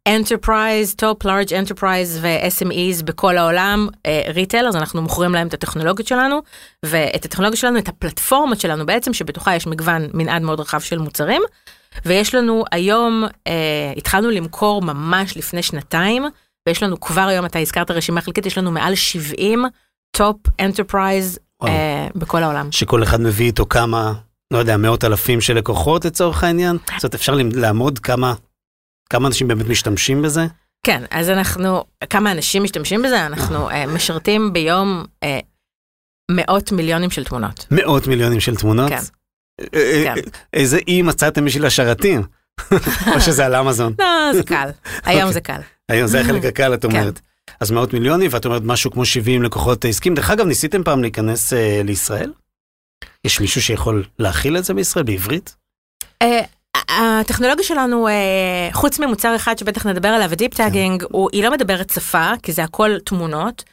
Enterprise, 0.09 0.95
Top 1.03 1.25
Large 1.25 1.51
Enterprise 1.51 2.19
ו-SMEs 2.21 3.05
בכל 3.05 3.39
העולם, 3.39 3.89
retail, 4.35 4.67
אז 4.69 4.77
אנחנו 4.77 5.03
מוכרים 5.03 5.33
להם 5.33 5.47
את 5.47 5.55
הטכנולוגיות 5.55 6.09
שלנו, 6.09 6.43
ואת 6.85 7.25
הטכנולוגיות 7.25 7.61
שלנו, 7.61 7.79
את 7.79 7.89
הפלטפורמות 7.89 8.61
שלנו 8.61 8.87
בעצם, 8.87 9.13
שבתוכה 9.15 9.55
יש 9.55 9.67
מגוון, 9.67 10.09
מנעד 10.15 10.43
מאוד 10.43 10.61
רחב 10.61 10.81
של 10.81 10.99
מוצרים. 10.99 11.43
ויש 12.07 12.35
לנו 12.35 12.65
היום, 12.73 13.25
אה, 13.47 13.93
התחלנו 13.97 14.31
למכור 14.31 14.83
ממש 14.83 15.37
לפני 15.37 15.63
שנתיים 15.63 16.25
ויש 16.69 16.83
לנו 16.83 17.01
כבר 17.01 17.21
היום, 17.21 17.47
אתה 17.47 17.59
הזכרת 17.59 17.91
רשימה 17.91 18.21
חלקית, 18.21 18.47
יש 18.47 18.59
לנו 18.59 18.71
מעל 18.71 18.95
70 18.95 19.65
top 20.11 20.37
enterprise 20.61 21.39
אה, 21.65 22.09
בכל 22.15 22.43
העולם. 22.43 22.73
שכל 22.73 23.03
אחד 23.03 23.21
מביא 23.21 23.47
איתו 23.47 23.67
כמה, 23.67 24.13
לא 24.53 24.59
יודע, 24.59 24.77
מאות 24.77 25.05
אלפים 25.05 25.41
של 25.41 25.55
לקוחות 25.55 26.05
לצורך 26.05 26.45
העניין? 26.45 26.77
זאת 26.77 27.05
אומרת, 27.05 27.15
אפשר 27.15 27.35
לעמוד 27.55 27.99
כמה, 27.99 28.35
כמה 29.11 29.29
אנשים 29.29 29.49
באמת 29.49 29.67
משתמשים 29.69 30.23
בזה? 30.23 30.47
כן, 30.87 31.05
אז 31.11 31.31
אנחנו, 31.31 31.85
כמה 32.11 32.33
אנשים 32.33 32.63
משתמשים 32.63 33.03
בזה? 33.03 33.27
אנחנו 33.27 33.71
אה, 33.71 33.87
משרתים 33.87 34.53
ביום 34.53 35.05
אה, 35.23 35.41
מאות 36.31 36.73
מיליונים 36.73 37.11
של 37.11 37.25
תמונות. 37.25 37.67
מאות 37.71 38.07
מיליונים 38.07 38.41
של 38.41 38.57
תמונות? 38.57 38.89
כן. 38.89 39.01
אה, 39.61 39.67
אה, 39.75 40.15
כן. 40.15 40.21
איזה 40.55 40.79
אי 40.89 41.03
מצאתם 41.03 41.45
בשביל 41.45 41.67
השרתים? 41.67 42.23
או 43.15 43.21
שזה 43.21 43.47
על 43.47 43.55
אמזון? 43.57 43.95
לא, 43.99 44.33
זה 44.33 44.43
קל. 44.43 44.69
היום 45.05 45.21
אוקיי. 45.21 45.33
זה 45.33 45.41
קל. 45.41 45.61
היום 45.89 46.07
זה 46.07 46.21
החלק 46.21 46.45
הקל, 46.45 46.75
את 46.75 46.83
כן. 46.83 46.89
אומרת. 46.91 47.21
אז 47.61 47.71
מאות 47.71 47.93
מיליונים, 47.93 48.31
ואת 48.33 48.45
אומרת 48.45 48.63
משהו 48.65 48.91
כמו 48.91 49.05
70 49.05 49.43
לקוחות 49.43 49.85
עסקים. 49.85 50.15
דרך 50.15 50.31
אגב, 50.31 50.47
ניסיתם 50.47 50.85
פעם 50.85 51.03
להיכנס 51.03 51.53
אה, 51.53 51.81
לישראל? 51.85 52.33
יש 53.25 53.41
מישהו 53.41 53.63
שיכול 53.63 54.05
להכיל 54.19 54.57
את 54.57 54.65
זה 54.65 54.75
בישראל 54.75 55.05
בעברית? 55.05 55.55
אה, 56.23 56.41
הטכנולוגיה 56.89 57.65
שלנו, 57.65 58.09
אה, 58.09 58.13
חוץ 58.73 58.99
ממוצר 58.99 59.37
אחד 59.37 59.59
שבטח 59.59 59.87
נדבר 59.87 60.09
עליו, 60.09 60.33
ה 60.33 60.37
deep 60.37 60.55
tagging, 60.55 61.05
הוא- 61.11 61.29
היא 61.33 61.43
לא 61.45 61.51
מדברת 61.51 61.91
שפה, 61.91 62.31
כי 62.43 62.53
זה 62.53 62.65
הכל 62.65 62.91
תמונות. 63.05 63.65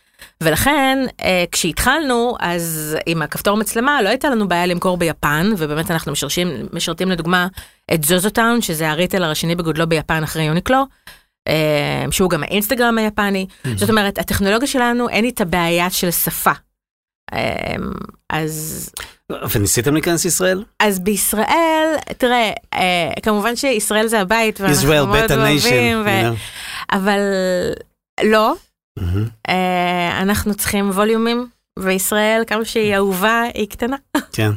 ולכן 0.41 1.05
אה, 1.21 1.43
כשהתחלנו 1.51 2.35
אז 2.39 2.97
עם 3.05 3.21
הכפתור 3.21 3.57
מצלמה 3.57 4.01
לא 4.01 4.09
הייתה 4.09 4.29
לנו 4.29 4.47
בעיה 4.47 4.65
למכור 4.65 4.97
ביפן 4.97 5.51
ובאמת 5.57 5.91
אנחנו 5.91 6.11
משרשים, 6.11 6.67
משרתים 6.73 7.11
לדוגמה 7.11 7.47
את 7.93 8.03
זוזוטאון 8.03 8.61
שזה 8.61 8.89
הריטלר 8.89 9.29
השני 9.31 9.55
בגודלו 9.55 9.87
ביפן 9.87 10.23
אחרי 10.23 10.43
יוניקלו. 10.43 10.85
אה, 11.47 12.05
שהוא 12.11 12.29
גם 12.29 12.43
האינסטגרם 12.43 12.97
היפני 12.97 13.47
זאת 13.75 13.89
אומרת 13.89 14.17
הטכנולוגיה 14.17 14.67
שלנו 14.67 15.09
אין 15.09 15.25
איתה 15.25 15.45
בעיה 15.45 15.89
של 15.89 16.11
שפה. 16.11 16.51
אה, 17.33 17.75
אז 18.29 18.89
וניסיתם 19.51 19.93
להיכנס 19.93 20.23
לישראל? 20.23 20.63
אז 20.79 20.99
בישראל, 20.99 21.95
תראה, 22.17 22.51
אה, 22.73 23.11
כמובן 23.21 23.55
שישראל 23.55 24.07
זה 24.07 24.19
הבית, 24.19 24.61
ואנחנו 24.61 24.87
מאוד 24.87 25.31
אוהבים. 25.31 26.01
ו... 26.05 26.09
אבל 26.91 27.19
לא, 28.23 28.55
אנחנו 30.21 30.55
צריכים 30.55 30.89
volumeים, 30.89 31.47
וישראל, 31.79 32.43
כמה 32.47 32.65
שהיא 32.65 32.95
אהובה, 32.95 33.41
היא 33.53 33.67
קטנה. 33.69 33.95
כן. 34.31 34.51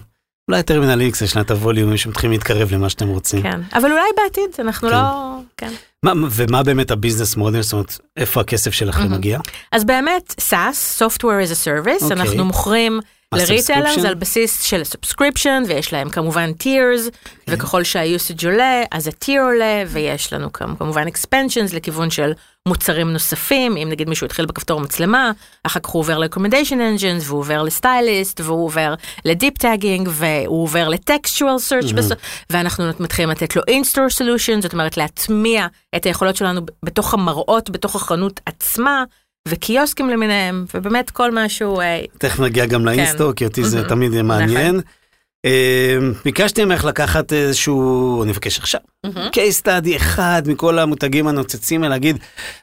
אולי 0.51 0.63
Terminal 0.63 1.11
X 1.13 1.25
יש 1.25 1.37
לה 1.37 1.43
את 1.43 1.51
ה 1.51 1.56
volumeים 1.56 1.97
שמתחילים 1.97 2.33
להתקרב 2.33 2.73
למה 2.73 2.89
שאתם 2.89 3.09
רוצים. 3.09 3.43
כן, 3.43 3.61
אבל 3.73 3.91
אולי 3.93 4.03
בעתיד, 4.17 4.51
אנחנו 4.59 4.89
כן. 4.89 4.95
לא... 4.95 5.37
כן. 5.57 5.73
מה- 6.03 6.13
ומה 6.31 6.63
באמת 6.63 6.91
ה 6.91 6.96
business 6.96 7.37
model? 7.37 7.63
זאת 7.63 7.73
אומרת, 7.73 7.99
איפה 8.17 8.41
הכסף 8.41 8.71
שלכם 8.73 9.01
מהמם. 9.03 9.15
מגיע? 9.15 9.39
אז 9.73 9.85
באמת, 9.85 10.35
SaaS, 10.51 10.99
Software 11.03 11.21
as 11.49 11.53
a 11.53 11.65
Service, 11.67 12.03
אוקיי. 12.03 12.17
אנחנו 12.17 12.45
מוכרים 12.45 13.01
ל 13.35 13.41
retailers 13.41 13.97
subscription? 13.99 14.07
על 14.07 14.15
בסיס 14.15 14.63
של 14.63 14.83
subscription, 14.83 15.67
ויש 15.69 15.93
להם 15.93 16.11
כמובן 16.11 16.51
tiers, 16.63 17.11
וככל 17.49 17.85
שה-usage 17.85 18.45
עולה, 18.47 18.83
אז 18.93 19.07
ה-tier 19.07 19.41
עולה, 19.43 19.83
ויש 19.89 20.33
לנו 20.33 20.53
כמ- 20.53 20.77
כמובן 20.79 21.07
expansions 21.09 21.75
לכיוון 21.75 22.11
של 22.11 22.33
מוצרים 22.69 23.13
נוספים, 23.13 23.77
אם 23.77 23.89
נגיד 23.91 24.09
מישהו 24.09 24.25
התחיל 24.25 24.47
בכפתור 24.47 24.81
מצלמה, 24.81 25.33
אחר 25.65 25.81
כך 25.81 25.89
הוא 25.89 26.01
עובר 26.01 26.19
ל-recommendation 26.19 26.77
engines, 26.97 27.25
והוא 27.25 27.41
עובר 27.41 27.63
ל-stylist, 27.63 28.43
והוא 28.43 28.65
עובר 28.65 28.95
ל-deep 29.25 29.59
tagging, 29.59 30.09
והוא 30.13 30.63
עובר 30.63 30.89
ל-textual 30.89 31.59
search, 31.71 31.95
בסוף, 31.95 32.19
ואנחנו 32.51 32.85
מתחילים 33.01 33.31
לתת 33.31 33.57
לו 33.57 33.63
in-store 33.63 34.21
solution, 34.21 34.63
זאת 34.63 34.73
אומרת 34.73 34.97
להטמיע 34.97 35.67
את 35.97 36.05
היכולות 36.05 36.37
שלנו 36.37 36.61
בתוך 36.83 37.15
המראות, 37.15 37.71
בתוך 37.71 37.97
החנות 37.97 38.41
עצמה. 38.47 39.05
וקיוסקים 39.49 40.11
למיניהם, 40.11 40.65
ובאמת 40.75 41.11
כל 41.11 41.31
משהו, 41.35 41.81
אה, 41.81 42.01
תכף 42.19 42.41
נגיע 42.41 42.67
גם 42.67 42.87
ל-in-store, 42.87 43.33
כי 43.33 43.45
אותי 43.45 43.65
זה. 43.65 43.89
תמיד 43.89 44.13
יהיה 44.13 44.23
מעניין. 44.23 44.81
אה, 45.45 45.99
ביקשתי 46.25 46.65
ממך 46.65 46.85
לקחת 46.85 47.33
איזשהו, 47.33 48.23
אני 48.23 48.31
מבקש 48.31 48.59
עכשיו, 48.59 48.81
case 49.07 49.63
study 49.63 49.97
אחד 49.97 50.43
מכל 50.47 50.79
המותגים 50.79 51.29
הנוצצים, 51.29 51.83
ולהגיד, 51.83 52.19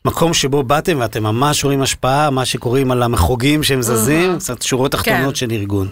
מקום 0.05 0.33
שבו 0.33 0.63
באתם 0.63 0.97
ואתם 0.99 1.23
ממש 1.23 1.63
רואים 1.63 1.81
השפעה, 1.81 2.29
מה 2.29 2.45
שקוראים 2.45 2.91
על 2.91 3.03
המחוגים 3.03 3.63
שהם 3.63 3.81
זזים, 3.81 4.37
קצת 4.37 4.61
שורות 4.61 4.91
תחתונות 4.91 5.35
של 5.35 5.51
ארגון. 5.51 5.89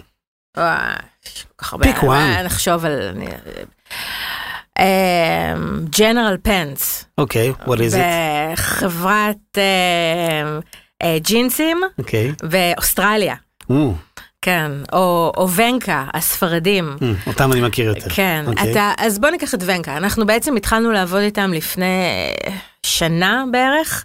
וואי, 0.56 0.92
יש 1.26 1.46
כל 1.56 1.64
כך 1.64 1.72
הרבה, 1.72 2.42
נחשוב 2.42 2.84
על... 2.84 3.12
ג'נרל 5.98 6.36
פנס, 6.42 7.04
אוקיי, 7.18 7.52
what 7.60 7.76
is 7.76 7.94
it? 7.94 7.96
בחברת 8.52 9.58
אה, 9.58 10.58
אה, 11.02 11.18
ג'ינסים. 11.18 11.80
אוקיי. 11.98 12.32
באוסטרליה, 12.42 13.34
או, 13.70 13.94
כן, 14.44 14.72
או 14.92 15.32
או 15.36 15.50
ונקה, 15.50 16.04
הספרדים. 16.14 16.96
אה, 17.02 17.12
אותם 17.26 17.52
אני 17.52 17.60
מכיר 17.60 17.88
יותר. 17.88 18.10
כן, 18.10 18.44
אוקיי. 18.46 18.72
אתה, 18.72 18.92
אז 18.98 19.18
בוא 19.18 19.30
ניקח 19.30 19.54
את 19.54 19.62
ונקה, 19.66 19.96
אנחנו 19.96 20.26
בעצם 20.26 20.56
התחלנו 20.56 20.92
לעבוד 20.92 21.20
איתם 21.20 21.52
לפני 21.52 21.84
אה, 22.46 22.52
שנה 22.82 23.44
בערך, 23.52 24.04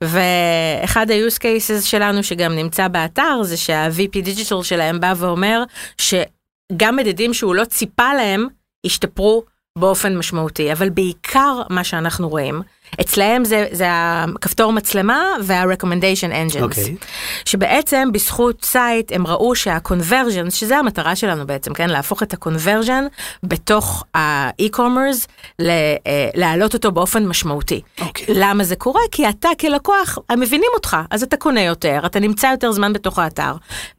ואחד 0.00 1.10
ה-use 1.10 1.38
cases 1.38 1.82
שלנו 1.82 2.22
שגם 2.22 2.56
נמצא 2.56 2.88
באתר 2.88 3.42
זה 3.42 3.56
שה-VP 3.56 4.22
דיג'יטל 4.22 4.62
שלהם 4.62 5.00
בא 5.00 5.14
ואומר 5.16 5.62
שגם 5.98 6.96
מדדים 6.96 7.34
שהוא 7.34 7.54
לא 7.54 7.64
ציפה 7.64 8.14
להם 8.14 8.46
השתפרו 8.86 9.42
באופן 9.78 10.16
משמעותי, 10.16 10.72
אבל 10.72 10.88
בעיקר 10.88 11.62
מה 11.70 11.84
שאנחנו 11.84 12.28
רואים, 12.28 12.62
אצלהם 13.00 13.44
זה, 13.44 13.66
זה 13.72 13.84
הכפתור 13.88 14.72
מצלמה 14.72 15.22
וה-recommendation 15.42 16.54
engines. 16.54 16.62
אוקיי. 16.62 16.96
שבעצם 17.44 18.08
בזכות 18.12 18.64
סייט 18.64 19.12
הם 19.12 19.26
ראו 19.26 19.54
שה-conversion, 19.54 20.50
שזה 20.50 20.76
המטרה 20.78 21.16
שלנו 21.16 21.46
בעצם, 21.46 21.74
כן? 21.74 21.90
להפוך 21.90 22.22
את 22.22 22.34
ה-conversion 22.34 23.02
בתוך 23.42 24.04
ה-e-commerce, 24.14 25.26
ל- 25.58 25.70
אה, 26.06 26.28
להעלות 26.34 26.74
אותו 26.74 26.92
באופן 26.92 27.26
משמעותי. 27.26 27.80
אוקיי. 28.00 28.34
למה 28.34 28.64
זה 28.64 28.76
קורה? 28.76 29.00
כי 29.10 29.28
אתה 29.28 29.48
כלקוח, 29.60 30.18
הם 30.28 30.40
מבינים 30.40 30.70
אותך, 30.74 30.96
אז 31.10 31.22
אתה 31.22 31.36
קונה 31.36 31.62
יותר, 31.62 32.00
אתה 32.06 32.20
נמצא 32.20 32.46
יותר 32.46 32.72
זמן 32.72 32.92
בתוך 32.92 33.18
האתר, 33.18 33.52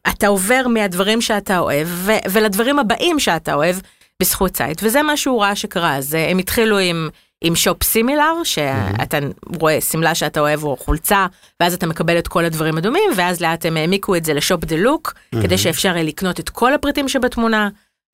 אתה 0.08 0.26
עובר 0.26 0.68
מהדברים 0.68 1.20
שאתה 1.20 1.58
אוהב, 1.58 1.88
ו- 1.90 2.12
ולדברים 2.30 2.78
הבאים 2.78 3.18
שאתה 3.18 3.54
אוהב 3.54 3.76
בזכות 4.22 4.56
סייט, 4.56 4.80
וזה 4.82 5.02
מה 5.02 5.16
שהוא 5.16 5.42
ראה 5.42 5.56
שקרה, 5.56 5.96
אז 5.96 6.14
אה, 6.14 6.30
הם 6.30 6.38
התחילו 6.38 6.78
עם... 6.78 7.08
עם 7.44 7.56
shop 7.56 7.82
similar, 7.82 8.44
שאתה 8.44 9.18
רואה 9.60 9.80
שמלה 9.80 10.14
שאתה 10.14 10.40
אוהב 10.40 10.64
או 10.64 10.76
חולצה, 10.76 11.26
ואז 11.60 11.74
אתה 11.74 11.86
מקבל 11.86 12.18
את 12.18 12.28
כל 12.28 12.44
הדברים 12.44 12.78
הדומים, 12.78 13.10
ואז 13.16 13.40
לאט 13.40 13.66
הם 13.66 13.76
העמיקו 13.76 14.16
את 14.16 14.24
זה 14.24 14.34
לשופ 14.34 14.64
דה 14.64 14.76
לוק, 14.76 15.14
כדי 15.42 15.58
שאפשר 15.58 15.88
יהיה 15.88 16.02
לקנות 16.02 16.40
את 16.40 16.50
כל 16.50 16.74
הפריטים 16.74 17.08
שבתמונה, 17.08 17.68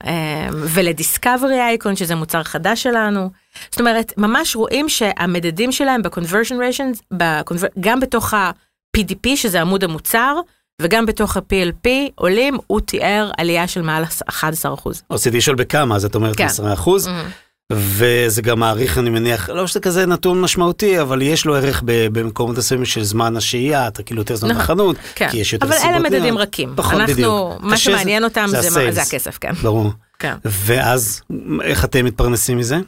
אה, 0.06 0.48
ולדיסקאברי 0.52 1.60
אייקון, 1.60 1.96
שזה 1.96 2.14
מוצר 2.14 2.42
חדש 2.42 2.82
שלנו. 2.82 3.30
זאת 3.70 3.80
אומרת, 3.80 4.12
ממש 4.16 4.56
רואים 4.56 4.88
שהמדדים 4.88 5.72
שלהם 5.72 6.02
rations, 6.52 7.16
ב-conver- 7.16 7.80
גם 7.80 8.00
בתוך 8.00 8.34
ה-PDP, 8.34 9.36
שזה 9.36 9.60
עמוד 9.60 9.84
המוצר, 9.84 10.36
וגם 10.82 11.06
בתוך 11.06 11.36
ה-PLP 11.36 11.88
עולים, 12.14 12.58
הוא 12.66 12.80
תיאר 12.80 13.30
עלייה 13.38 13.68
של 13.68 13.82
מעל 13.82 14.04
11%. 14.30 15.02
רציתי 15.10 15.36
לשאול 15.36 15.56
בכמה, 15.56 15.96
אז 15.96 16.04
את 16.04 16.14
אומרת 16.14 16.36
כן. 16.36 16.44
10 16.44 16.72
אחוז. 16.72 17.08
וזה 17.72 18.42
גם 18.42 18.58
מעריך, 18.60 18.98
אני 18.98 19.10
מניח, 19.10 19.50
לא 19.50 19.66
שזה 19.66 19.80
כזה 19.80 20.06
נתון 20.06 20.40
משמעותי, 20.40 21.00
אבל 21.00 21.22
יש 21.22 21.44
לו 21.46 21.56
ערך 21.56 21.82
במקומות 21.84 22.58
מסוימים 22.58 22.86
של 22.86 23.02
זמן 23.04 23.36
השהייה, 23.36 23.88
אתה 23.88 24.02
כאילו 24.02 24.20
יותר 24.20 24.36
זמן 24.36 24.48
נכון, 24.50 24.62
בחנות, 24.62 24.96
כן. 25.14 25.28
כי 25.30 25.36
יש 25.36 25.52
יותר 25.52 25.66
אבל 25.66 25.74
סיבות. 25.76 25.90
אלה 25.90 25.98
מדדים. 25.98 26.38
רכים. 26.38 26.72
פחות, 26.76 26.92
אנחנו, 26.94 27.12
בדיוק. 27.14 27.52
מה 27.60 27.74
קשה 27.74 27.84
שמעניין 27.90 28.24
אותם 28.24 28.44
זה, 28.48 28.56
מה- 28.56 28.58
ה-sales. 28.68 28.94
זה 28.94 29.02
הכסף, 29.02 29.38
כן. 29.40 29.52
ברור. 29.62 29.92
כן. 30.18 30.34
ואז, 30.44 31.20
איך 31.62 31.84
אתם 31.84 32.04
מתפרנסים 32.04 32.58
מזה? 32.58 32.78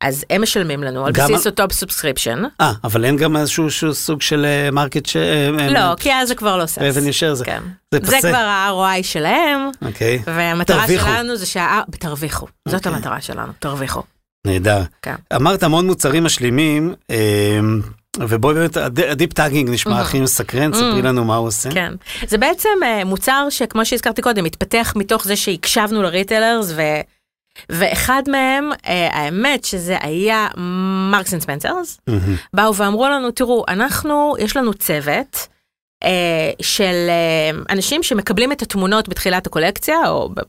אז 0.00 0.24
הם 0.30 0.42
משלמים 0.42 0.82
לנו 0.82 1.06
על 1.06 1.12
בסיס 1.12 1.46
על- 1.46 1.52
אותו 1.52 1.64
subscription. 1.72 2.42
אה, 2.60 2.72
אבל 2.84 3.04
אין 3.04 3.16
גם 3.16 3.36
איזשהו 3.36 3.68
סוג 3.94 4.22
של 4.22 4.46
market 4.72 5.06
ש... 5.06 5.16
אה, 5.16 5.68
לא, 5.70 5.94
כי 5.96 6.12
אז 6.12 6.28
זה 6.28 6.34
כבר 6.34 6.56
לא 6.56 6.66
SaaS. 6.66 6.96
revenue 6.96 7.00
share 7.30 7.34
זה- 7.34 7.44
כן. 7.44 7.62
זה 7.94 7.98
זה 8.02 8.18
passé. 8.18 8.28
כבר 8.28 8.38
ה-ROI 8.38 9.02
שלהם, 9.02 9.60
אוקיי, 9.86 10.22
והמטרה 10.26 10.76
תרוויחו. 10.80 11.06
שלנו 11.06 11.36
זה 11.36 11.46
שה... 11.46 11.80
תרוויחו. 11.90 12.46
זאת 12.68 12.74
אוקיי. 12.74 12.92
המטרה 12.92 13.20
שלנו, 13.20 13.52
תרוויחו. 13.58 14.02
נהדר. 14.46 14.82
כן. 15.02 15.14
אמרת 15.36 15.62
המון 15.62 15.86
מוצרים 15.86 16.24
משלימים, 16.24 16.94
אה, 17.10 17.58
ובואי 18.18 18.54
באמת, 18.54 18.76
הד- 18.76 19.00
ה-deep 19.00 19.32
tagging 19.32 19.70
נשמע 19.70 20.00
הכי 20.00 20.20
מסקרן, 20.20 20.72
ספרי 20.72 21.02
לנו 21.02 21.24
מה 21.24 21.36
הוא 21.36 21.46
עושה. 21.46 21.70
כן. 21.70 21.92
זה 22.28 22.38
בעצם 22.38 22.68
אה, 22.84 23.04
מוצר 23.04 23.46
שכמו 23.50 23.84
שהזכרתי 23.84 24.22
קודם, 24.22 24.44
התפתח 24.44 24.92
מתוך 24.96 25.24
זה 25.24 25.36
שהקשבנו 25.36 26.02
ל-retailers, 26.02 26.72
ו... 26.76 26.82
ואחד 27.68 28.22
מהם, 28.28 28.70
אה, 28.86 29.08
האמת 29.12 29.64
שזה 29.64 29.96
היה 30.00 30.48
מרקס 31.10 31.34
אנד 31.34 31.42
ספנסרס, 31.42 32.00
מהמם. 32.06 32.36
באו 32.54 32.74
ואמרו 32.76 33.08
לנו, 33.08 33.30
תראו, 33.30 33.64
אנחנו, 33.68 34.34
יש 34.38 34.56
לנו 34.56 34.74
צוות 34.74 35.48
של 36.62 37.06
אה, 37.08 37.50
אנשים 37.70 38.02
שמקבלים 38.02 38.52
את 38.52 38.62
התמונות 38.62 39.08
בתחילת 39.08 39.46
הקולקציה, 39.46 39.96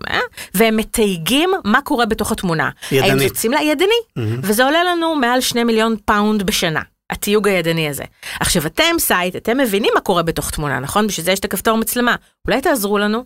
אה, 0.09 0.19
והם 0.53 0.77
מתייגים 0.77 1.49
מה 1.65 1.81
קורה 1.81 2.05
בתוך 2.05 2.31
התמונה. 2.31 2.69
האם 2.91 3.03
ידנית. 3.05 3.27
זאת 3.27 3.37
שמלה 3.37 3.61
ידני, 3.61 3.89
מהמם. 4.15 4.39
וזה 4.43 4.65
עולה 4.65 4.83
לנו 4.83 5.15
מעל 5.15 5.41
שני 5.41 5.63
מיליון 5.63 5.95
pound 6.05 6.43
בשנה. 6.43 6.81
התיוג 7.09 7.47
הידני 7.47 7.89
הזה. 7.89 8.03
עכשיו 8.39 8.65
אתם 8.65 8.99
סייט, 8.99 9.35
אתם 9.35 9.57
מבינים 9.57 9.91
מה 9.95 10.01
קורה 10.01 10.23
בתוך 10.23 10.51
תמונה, 10.51 10.79
נכון? 10.79 11.07
בשביל 11.07 11.25
זה 11.25 11.31
יש 11.31 11.39
את 11.39 11.45
הכפתור 11.45 11.77
מצלמה. 11.77 12.15
אולי 12.47 12.61
תעזרו 12.61 12.97
לנו? 12.97 13.23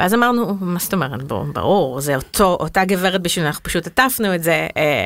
ואז 0.00 0.14
אמרנו, 0.14 0.56
מה 0.60 0.78
זאת 0.78 0.92
אומרת? 0.92 1.22
ברור, 1.52 2.00
זה 2.00 2.16
אותו, 2.16 2.56
אותה 2.60 2.84
גברת, 2.84 3.22
בשביל 3.22 3.46
אנחנו 3.46 3.62
פשוט 3.62 3.86
עטפנו 3.86 4.34
את 4.34 4.42
זה. 4.42 4.66
אה, 4.76 5.04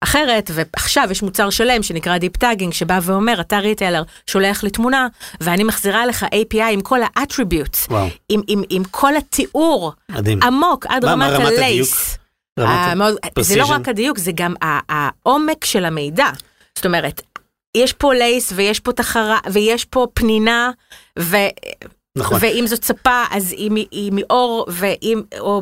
אחרת, 0.00 0.50
ועכשיו 0.54 1.08
יש 1.10 1.22
מוצר 1.22 1.50
שלם 1.50 1.82
שנקרא 1.82 2.18
Deep 2.18 2.44
Tagging, 2.44 2.72
שבא 2.72 2.98
ואומר, 3.02 3.40
אתה 3.40 3.58
retailer 3.58 4.02
שולח 4.26 4.62
לי 4.62 4.70
תמונה, 4.70 5.06
ואני 5.40 5.64
מחזירה 5.64 6.06
לך 6.06 6.22
API 6.22 6.62
עם 6.72 6.80
כל 6.80 7.02
ה-attributes, 7.02 7.92
עם, 8.28 8.40
עם, 8.48 8.62
עם 8.70 8.82
כל 8.90 9.16
התיאור, 9.16 9.92
מדהים. 10.08 10.42
עמוק, 10.42 10.86
עד 10.86 11.04
מה, 11.04 11.12
רמת. 11.12 11.40
רמת 11.40 11.52
אה, 13.24 13.42
זה 13.42 13.56
לא. 13.56 13.64
רק 13.64 13.88
הדיוק, 13.88 14.18
זה 14.18 14.32
גם 14.34 14.54
העומק 14.62 15.64
של 15.64 15.84
המידע. 15.84 16.26
זאת 16.74 16.86
אומרת, 16.86 17.22
יש 17.76 17.92
פה 17.92 18.14
לייס 18.14 18.52
ויש 18.56 18.80
פה 18.80 18.92
תחרה 18.92 19.38
ויש 19.52 19.84
פה 19.84 20.06
פנינה, 20.14 20.70
ו... 21.18 21.36
נכון. 22.18 22.38
ואם 22.42 22.64
זאת 22.66 22.84
ספה 22.84 23.24
אז 23.30 23.52
היא, 23.52 23.86
היא 23.90 24.12
מאור 24.14 24.66
ואם 24.70 25.22
או 25.40 25.60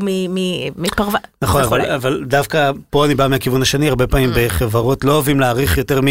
מפרווה. 0.76 1.18
נכון, 1.42 1.62
אבל. 1.62 1.80
אבל 1.90 2.24
דווקא 2.26 2.70
פה 2.90 3.04
אני 3.04 3.14
בא 3.14 3.26
מהכיוון 3.28 3.62
השני, 3.62 3.88
הרבה 3.88 4.06
פעמים 4.06 4.30
Mm. 4.32 4.36
בחברות 4.38 5.04
לא 5.04 5.12
אוהבים 5.12 5.40
להעריך 5.40 5.78
יותר 5.78 6.00
מ... 6.00 6.06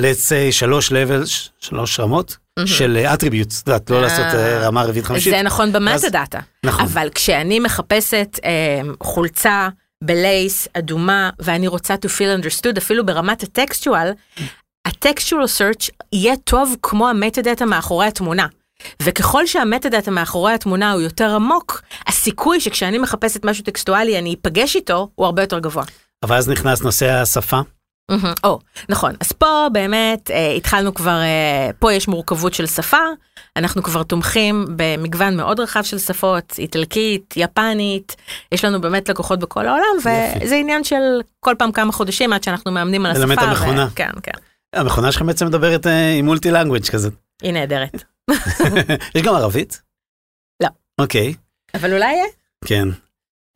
let's 0.00 0.28
say 0.28 0.52
שלוש 0.52 0.92
level, 0.92 1.26
שלוש 1.58 2.00
רמות 2.00 2.36
של 2.66 2.96
אה, 3.04 3.14
attributes, 3.14 3.62
את 3.62 3.68
יודעת, 3.68 3.90
לא 3.90 3.96
אה. 3.96 4.00
לעשות 4.00 4.24
אה, 4.34 4.58
רמה 4.66 4.82
רביעית 4.82 5.04
חמישית. 5.06 5.32
זה 5.34 5.42
נכון 5.42 5.72
ב-meta 5.72 5.94
אז- 5.94 6.04
data. 6.12 6.38
נכון. 6.64 6.84
אבל 6.84 7.08
כשאני 7.14 7.60
מחפשת 7.60 8.38
אה, 8.44 8.50
חולצה 9.02 9.68
ב-lace 10.04 10.68
אדומה 10.78 11.30
ואני 11.38 11.68
רוצה 11.68 11.94
to 11.94 12.08
feel 12.08 12.42
understood 12.44 12.78
אפילו 12.78 13.06
ברמת 13.06 13.42
ה-textual, 13.42 14.10
ה-textual 14.86 15.44
search 15.44 15.88
יהיה 16.12 16.34
טוב 16.44 16.74
כמו 16.82 17.08
ה-meta 17.08 17.42
data 17.42 17.64
מאחורי 17.66 18.06
התמונה. 18.06 18.46
וככל 19.02 19.46
שה-meta 19.46 19.88
data 19.88 20.10
מאחורי 20.10 20.52
התמונה 20.52 20.92
הוא 20.92 21.00
יותר 21.00 21.34
עמוק, 21.34 21.82
הסיכוי 22.06 22.60
שכשאני 22.60 22.98
מחפשת 22.98 23.44
משהו 23.44 23.64
טקסטואלי 23.64 24.18
אני 24.18 24.36
אפגש 24.42 24.76
איתו 24.76 25.08
הוא 25.14 25.26
הרבה 25.26 25.42
יותר 25.42 25.58
גבוה. 25.58 25.84
אבל 26.22 26.36
אז 26.36 26.48
נכנס 26.48 26.82
נושא 26.82 27.10
השפה. 27.10 27.60
או, 28.44 28.58
נכון. 28.88 29.12
אז 29.20 29.32
פה 29.32 29.66
באמת 29.72 30.30
אה, 30.30 30.52
התחלנו 30.52 30.94
כבר, 30.94 31.20
אה, 31.20 31.70
פה 31.78 31.92
יש 31.92 32.08
מורכבות 32.08 32.54
של 32.54 32.66
שפה, 32.66 32.96
אנחנו 33.56 33.82
כבר 33.82 34.02
תומכים 34.02 34.66
במגוון 34.76 35.36
מאוד 35.36 35.60
רחב 35.60 35.82
של 35.82 35.98
שפות, 35.98 36.54
איטלקית, 36.58 37.34
יפנית, 37.36 38.16
יש 38.52 38.64
לנו 38.64 38.80
באמת 38.80 39.08
לקוחות 39.08 39.38
בכל 39.38 39.66
העולם. 39.66 39.96
וזה 40.42 40.54
עניין 40.54 40.84
של 40.84 41.02
כל 41.40 41.54
פעם 41.58 41.72
כמה 41.72 41.92
חודשים 41.92 42.32
עד 42.32 42.42
שאנחנו 42.42 42.72
מאמנים 42.72 43.06
על 43.06 43.12
השפה. 43.12 43.24
ללמד 43.24 43.38
את 43.38 43.44
ו- 43.44 43.48
המכונה. 43.48 43.88
כן, 43.94 44.10
כן. 44.22 44.32
המכונה 44.74 45.12
שלכם 45.12 45.26
בעצם 45.26 45.46
מדברת 45.46 45.86
אה, 45.86 46.12
עם 46.12 46.24
מולטי 46.24 46.50
לנגוויץ' 46.50 46.90
כזה. 46.90 47.08
היא 47.42 47.52
נהדרת. 47.52 48.04
יש 49.14 49.22
גם 49.22 49.34
ערבית? 49.34 49.82
לא. 50.62 50.68
אוקיי, 51.00 51.34
אבל 51.74 51.92
אולי 51.92 52.12
יהיה. 52.12 52.24
כן. 52.64 52.88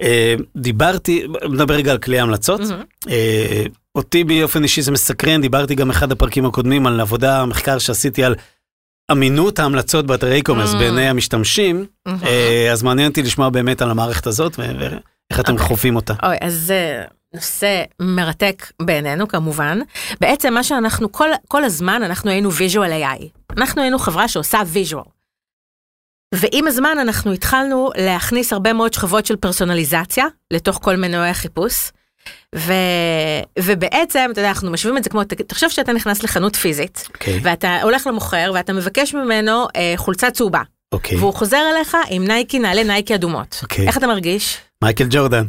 אה, 0.03 0.35
דיברתי, 0.57 1.27
נדבר 1.51 1.75
רגע 1.75 1.91
על 1.93 1.99
כלי 1.99 2.19
ההמלצות. 2.19 2.61
מהמם. 2.61 2.83
אה, 3.09 3.65
אותי 3.95 4.25
באופן 4.25 4.63
אישי 4.63 4.83
זה 4.83 4.93
מסקרן, 4.93 5.41
דיברתי 5.41 5.75
גם 5.75 5.91
אחד 5.91 6.13
הפרקים 6.13 6.47
הקודמים 6.47 6.87
על 6.87 7.01
עבודה, 7.01 7.45
מחקר 7.45 7.79
שעשיתי 7.79 8.25
על 8.25 8.35
אמינות 9.13 9.59
ההמלצות 9.59 10.07
באתרי 10.07 10.41
e-commerce 10.41 10.75
Mm. 10.75 10.79
בעיני 10.79 11.09
המשתמשים, 11.09 11.87
מהמם. 12.07 12.19
אה, 12.27 12.73
אז 12.73 12.83
מעניין 12.83 13.09
אותי 13.09 13.23
לשמוע 13.23 13.49
באמת 13.49 13.83
על 13.83 13.91
המערכת 13.91 14.27
הזאת 14.27 14.59
ואיך 14.59 15.41
אתם 15.41 15.53
אוקיי. 15.53 15.67
חווים 15.67 15.97
אותה. 15.97 16.15
אוי, 16.23 16.37
אז 16.41 16.55
זה 16.55 17.05
נושא 17.35 17.83
מרתק 18.01 18.67
בעינינו 18.83 19.29
כמובן. 19.29 19.79
בעצם 20.21 20.55
מה 20.55 20.63
שאנחנו, 20.65 21.13
כל, 21.13 21.29
כל 21.49 21.65
הזמן 21.65 22.03
אנחנו 22.03 22.31
היינו 22.31 22.51
visual 22.51 22.91
AI. 23.21 23.25
אנחנו 23.57 23.83
היינו 23.83 23.99
חברה 23.99 24.29
שעושה 24.29 24.59
visual. 24.75 25.09
ועם 26.35 26.67
הזמן 26.67 26.97
אנחנו 27.01 27.33
התחלנו 27.33 27.91
להכניס 27.97 28.53
הרבה 28.53 28.73
מאוד 28.73 28.93
שכבות 28.93 29.27
של 29.27 29.37
פרסונליזציה 29.37 30.27
לתוך 30.51 30.79
כל 30.83 30.97
מנועי 30.97 31.31
החיפוש. 31.31 31.91
ו... 32.55 32.73
ובעצם, 33.59 34.29
אתה 34.33 34.41
יודע, 34.41 34.49
אנחנו 34.49 34.71
משווים 34.71 34.97
את 34.97 35.05
זה 35.05 35.11
כמו, 35.11 35.25
תחשוב 35.25 35.69
שאתה 35.69 35.93
נכנס 35.93 36.23
לחנות 36.23 36.57
פיזית, 36.57 37.09
אוקיי, 37.15 37.41
ואתה 37.43 37.83
הולך 37.83 38.07
למוכר 38.07 38.53
ואתה 38.55 38.73
מבקש 38.73 39.15
ממנו 39.15 39.67
אה, 39.77 39.93
חולצה 39.97 40.31
צהובה, 40.31 40.63
אוקיי. 40.93 41.17
והוא 41.17 41.35
חוזר 41.35 41.63
אליך 41.77 41.97
עם 42.09 42.27
נייקי, 42.27 42.59
נעלי 42.59 42.85
נייקי 42.85 43.15
אדומות. 43.15 43.59
אוקיי. 43.63 43.87
איך 43.87 43.97
אתה 43.97 44.07
מרגיש? 44.07 44.59
מייקל 44.85 45.07
ג'ורדן, 45.11 45.45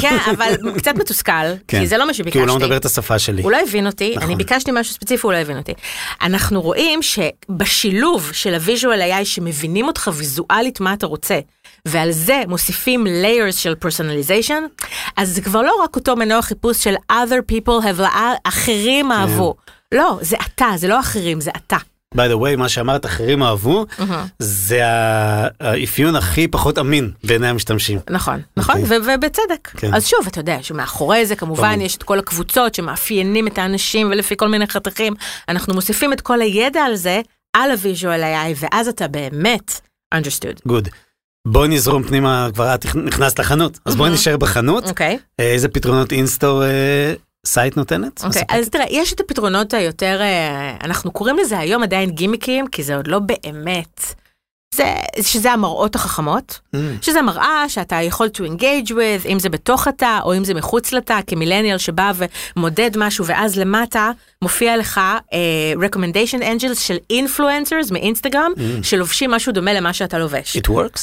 כן, 0.00 0.16
אבל 0.30 0.54
קצת 0.78 0.94
מתוסכל, 0.94 1.32
כן. 1.68 1.80
כי 1.80 1.86
זה 1.86 1.96
לא 1.98 2.06
מה 2.06 2.12
כי 2.12 2.20
הוא 2.20 2.30
שביקשתי. 2.30 2.46
לא 2.46 2.56
מדבר 2.56 2.76
את 2.76 2.84
השפה 2.84 3.18
שלי. 3.18 3.42
הוא 3.42 3.50
לא 3.50 3.58
הבין 3.68 3.86
אותי, 3.86 4.10
נכון. 4.16 4.22
אני 4.22 4.36
ביקשתי 4.36 4.70
משהו 4.74 4.94
ספציפי, 4.94 5.26
הוא 5.26 5.32
לא 5.32 5.38
הבין 5.38 5.56
אותי. 5.56 5.72
אנחנו 6.22 6.62
רואים 6.62 7.00
שבשילוב 7.02 8.30
של 8.32 8.54
הוויז'ואל 8.54 9.00
AI 9.00 9.24
שמבינים 9.24 9.86
אותך 9.86 10.10
ויזואלית 10.14 10.80
מה 10.80 10.92
אתה 10.92 11.06
רוצה, 11.06 11.40
ועל 11.84 12.12
זה 12.12 12.42
מוסיפים 12.48 13.06
layers 13.06 13.52
של 13.52 13.74
personalization, 13.84 14.84
אז 15.16 15.34
זה 15.34 15.40
כבר 15.42 15.62
לא 15.62 15.82
רק 15.84 15.96
אותו 15.96 16.16
מנוע 16.16 16.42
חיפוש 16.42 16.84
של 16.84 16.94
other 17.12 17.52
people 17.52 17.84
have, 17.84 18.02
אחרים 18.44 19.12
אהבו. 19.12 19.54
לא, 19.92 20.18
זה 20.20 20.36
אתה, 20.46 20.68
זה 20.76 20.88
לא 20.88 21.00
אחרים, 21.00 21.40
זה 21.40 21.50
אתה. 21.56 21.76
By 22.16 22.30
the 22.30 22.34
way, 22.42 22.56
מה 22.56 22.68
שאמרת, 22.68 23.06
אחרים 23.06 23.42
אהבו, 23.42 23.86
זה 24.38 24.80
האפיון 25.60 26.16
הכי 26.16 26.48
פחות 26.48 26.78
אמין 26.78 27.10
בעיני 27.24 27.48
המשתמשים. 27.48 27.98
נכון, 28.10 28.40
נכון, 28.56 28.82
אוקיי. 28.82 28.98
ו- 28.98 29.02
ובצדק. 29.14 29.68
כן. 29.76 29.94
אז 29.94 30.06
שוב, 30.06 30.20
אתה 30.26 30.40
יודע 30.40 30.58
שמאחורי 30.62 31.26
זה 31.26 31.36
כמובן. 31.36 31.80
יש 31.80 31.96
את 31.96 32.02
כל 32.02 32.18
הקבוצות 32.18 32.74
שמאפיינים 32.74 33.46
את 33.46 33.58
האנשים 33.58 34.10
ולפי 34.10 34.34
כל 34.36 34.48
מיני 34.48 34.66
חתכים, 34.66 35.14
אנחנו 35.48 35.74
מוסיפים 35.74 36.12
את 36.12 36.20
כל 36.20 36.40
הידע 36.40 36.80
על 36.80 36.94
זה, 36.96 37.20
על 37.56 37.70
ה-visual 37.70 38.04
AI, 38.22 38.56
ואז 38.56 38.88
אתה 38.88 39.08
באמת 39.08 39.80
understood. 40.14 40.60
Good. 40.66 40.88
בואי 41.48 41.68
נזרום 41.68 42.02
פנימה, 42.02 42.48
כבר 42.54 42.74
את 42.74 42.86
נכנסת 42.94 43.38
לחנות, 43.38 43.78
אז 43.84 43.96
בואי. 43.96 44.10
נשאר 44.10 44.36
בחנות. 44.36 44.84
אוקיי, 44.88 45.18
אה, 45.40 45.52
איזה 45.52 45.68
פתרונות 45.68 46.12
in-store 46.12 46.64
אה, 46.64 47.14
סייט 47.46 47.76
נותנת? 47.76 48.24
אוקיי, 48.24 48.42
מספק? 48.42 48.54
אז 48.54 48.68
תראה, 48.68 48.84
יש 48.90 49.12
את 49.12 49.20
הפתרונות 49.20 49.74
היותר, 49.74 50.20
אה, 50.20 50.76
אנחנו 50.84 51.10
קוראים 51.10 51.36
לזה 51.38 51.58
היום 51.58 51.82
עדיין 51.82 52.10
גימיקים, 52.10 52.66
כי 52.66 52.82
זה 52.82 52.96
עוד 52.96 53.06
לא 53.06 53.18
באמת. 53.18 54.00
זה, 54.74 54.84
שזה 55.22 55.52
המראות 55.52 55.94
החכמות, 55.94 56.60
Mm, 56.74 56.78
שזה 57.02 57.22
מראה 57.22 57.64
שאתה 57.68 57.96
יכול 58.02 58.28
to 58.36 58.40
engage 58.40 58.90
with, 58.90 59.26
אם 59.28 59.38
זה 59.38 59.48
בתוך 59.48 59.88
התא 59.88 60.18
או 60.22 60.36
אם 60.36 60.44
זה 60.44 60.54
מחוץ 60.54 60.92
לתא, 60.92 61.20
כמילניאל 61.26 61.78
שבא 61.78 62.12
ומודד 62.56 62.90
משהו 62.96 63.26
ואז 63.26 63.58
למטה 63.58 64.10
מופיע 64.42 64.76
לך 64.76 65.00
uh, 65.30 65.32
recommendation 65.84 66.40
angels 66.42 66.74
של 66.80 66.96
influencers 67.12 67.92
מאינסטגרם, 67.92 68.52
Mm. 68.56 68.60
שלובשים 68.82 69.30
משהו 69.30 69.52
דומה 69.52 69.72
למה 69.72 69.92
שאתה 69.92 70.18
לובש. 70.18 70.56
It 70.56 70.68
works? 70.70 71.00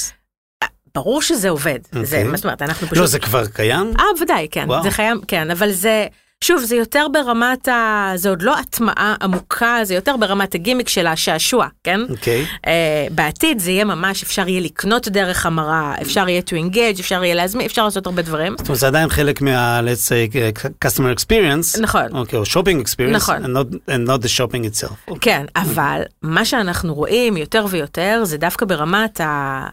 ברור 0.95 1.21
שזה 1.21 1.49
עובד, 1.49 1.79
זה, 1.91 1.99
אוקיי. 1.99 2.23
מה 2.23 2.37
זאת 2.37 2.45
אומרת, 2.45 2.61
אנחנו 2.61 2.87
פשוט... 2.87 2.97
לא, 2.97 3.07
זה 3.07 3.19
כבר 3.19 3.47
קיים? 3.47 3.93
אה, 3.99 4.05
ודאי, 4.21 4.47
כן, 4.51 4.63
וואו. 4.67 4.83
זה 4.83 4.91
חייב, 4.91 5.17
כן, 5.27 5.51
אבל 5.51 5.71
זה, 5.71 6.07
שוב, 6.43 6.61
זה 6.61 6.75
יותר 6.75 7.07
ברמת 7.11 7.67
ה... 7.67 8.11
זה 8.15 8.29
עוד 8.29 8.41
לא 8.41 8.59
הטמעה 8.59 9.15
עמוקה, 9.21 9.79
זה 9.83 9.95
יותר 9.95 10.17
ברמת 10.17 10.55
הגימיק 10.55 10.89
של 10.89 11.07
השעשוע, 11.07 11.67
כן? 11.83 11.99
אוקיי. 12.09 12.45
Uh, 12.45 12.69
בעתיד 13.11 13.59
זה 13.59 13.71
יהיה 13.71 13.85
ממש, 13.85 14.23
אפשר 14.23 14.47
יהיה 14.47 14.61
לקנות 14.61 15.07
דרך 15.07 15.45
המראה, 15.45 15.95
אפשר 16.01 16.29
יהיה 16.29 16.41
to 16.41 16.53
engage, 16.53 16.99
אפשר 16.99 17.23
יהיה 17.23 17.35
להזמין, 17.35 17.65
אפשר 17.65 17.85
לעשות 17.85 18.05
הרבה 18.05 18.21
דברים. 18.21 18.55
זאת 18.57 18.67
אומרת, 18.67 18.79
זה 18.79 18.87
עדיין 18.87 19.09
חלק 19.09 19.41
מה, 19.41 19.79
let's 19.79 20.07
say, 20.07 20.33
uh, 20.33 20.85
customer 20.85 21.19
experience. 21.19 21.81
נכון. 21.81 22.07
אוקיי, 22.11 22.39
או 22.39 22.43
shopping 22.43 22.85
experience. 22.85 23.11
נכון. 23.11 23.45
And 23.45 23.57
not, 23.57 23.75
and 23.75 24.09
not 24.09 24.23
the 24.23 24.29
shopping 24.37 24.65
itself. 24.65 24.95
אוקיי. 25.07 25.33
כן, 25.33 25.45
אבל 25.55 26.01
מה 26.21 26.45
שאנחנו 26.45 26.93
רואים 26.93 27.37
יותר 27.37 27.65
ויותר 27.69 28.21
זה 28.23 28.37
דווקא 28.37 28.65
ברמת 28.65 29.21
ה... 29.21 29.67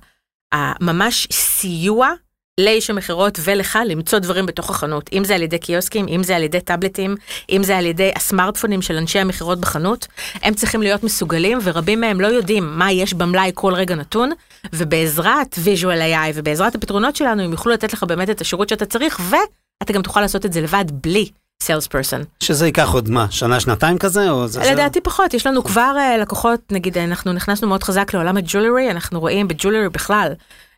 הממש 0.52 1.28
סיוע 1.32 2.12
לאיש 2.58 2.90
המכירות 2.90 3.38
ולך 3.44 3.78
למצוא 3.86 4.18
דברים 4.18 4.46
בתוך 4.46 4.70
החנות, 4.70 5.10
אם 5.12 5.24
זה 5.24 5.34
על 5.34 5.42
ידי 5.42 5.58
קיוסקים, 5.58 6.08
אם 6.08 6.22
זה 6.22 6.36
על 6.36 6.42
ידי 6.42 6.60
טאבלטים, 6.60 7.16
אם 7.50 7.62
זה 7.64 7.78
על 7.78 7.86
ידי 7.86 8.10
הסמארטפונים 8.16 8.82
של 8.82 8.96
אנשי 8.96 9.18
המכירות 9.18 9.60
בחנות, 9.60 10.06
הם 10.42 10.54
צריכים 10.54 10.82
להיות 10.82 11.04
מסוגלים 11.04 11.58
ורבים 11.62 12.00
מהם 12.00 12.20
לא 12.20 12.26
יודעים 12.26 12.78
מה 12.78 12.92
יש 12.92 13.14
במלאי 13.14 13.50
כל 13.54 13.74
רגע 13.74 13.94
נתון, 13.94 14.30
ובעזרת 14.72 15.58
visual 15.64 16.00
AI 16.14 16.32
ובעזרת 16.34 16.74
הפתרונות 16.74 17.16
שלנו 17.16 17.42
הם 17.42 17.52
יוכלו 17.52 17.72
לתת 17.72 17.92
לך 17.92 18.02
באמת 18.02 18.30
את 18.30 18.40
השירות 18.40 18.68
שאתה 18.68 18.86
צריך, 18.86 19.20
ואתה 19.30 19.92
גם 19.92 20.02
תוכל 20.02 20.20
לעשות 20.20 20.46
את 20.46 20.52
זה 20.52 20.60
לבד 20.60 20.84
בלי 20.90 21.30
סיילס 21.62 21.86
פרסון. 21.86 22.24
שזה 22.42 22.66
ייקח 22.66 22.88
עוד 22.92 23.10
מה, 23.10 23.26
שנה, 23.30 23.60
שנתיים 23.60 23.98
כזה? 23.98 24.30
או 24.30 24.48
זה 24.48 24.72
לדעתי 24.72 25.00
פחות, 25.00 25.34
יש 25.34 25.46
לנו 25.46 25.64
כבר 25.64 25.94
אה, 25.98 26.18
לקוחות, 26.18 26.60
נגיד 26.72 26.98
אנחנו 26.98 27.32
נכנסנו 27.32 27.68
מאוד 27.68 27.82
חזק 27.82 28.14
לעולם 28.14 28.36
הג'ולרי, 28.36 28.90
אנחנו 28.90 29.20
רואים 29.20 29.48
בג'ולרי 29.48 29.88
בכלל, 29.88 30.32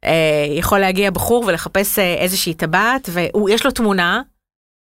אה, 0.04 0.10
יכול 0.58 0.78
להגיע 0.78 1.10
בחור 1.10 1.44
ולחפש 1.46 1.98
אה, 1.98 2.14
איזושהי 2.14 2.54
טבעת, 2.54 3.08
ויש 3.12 3.64
לו 3.64 3.70
תמונה, 3.70 4.22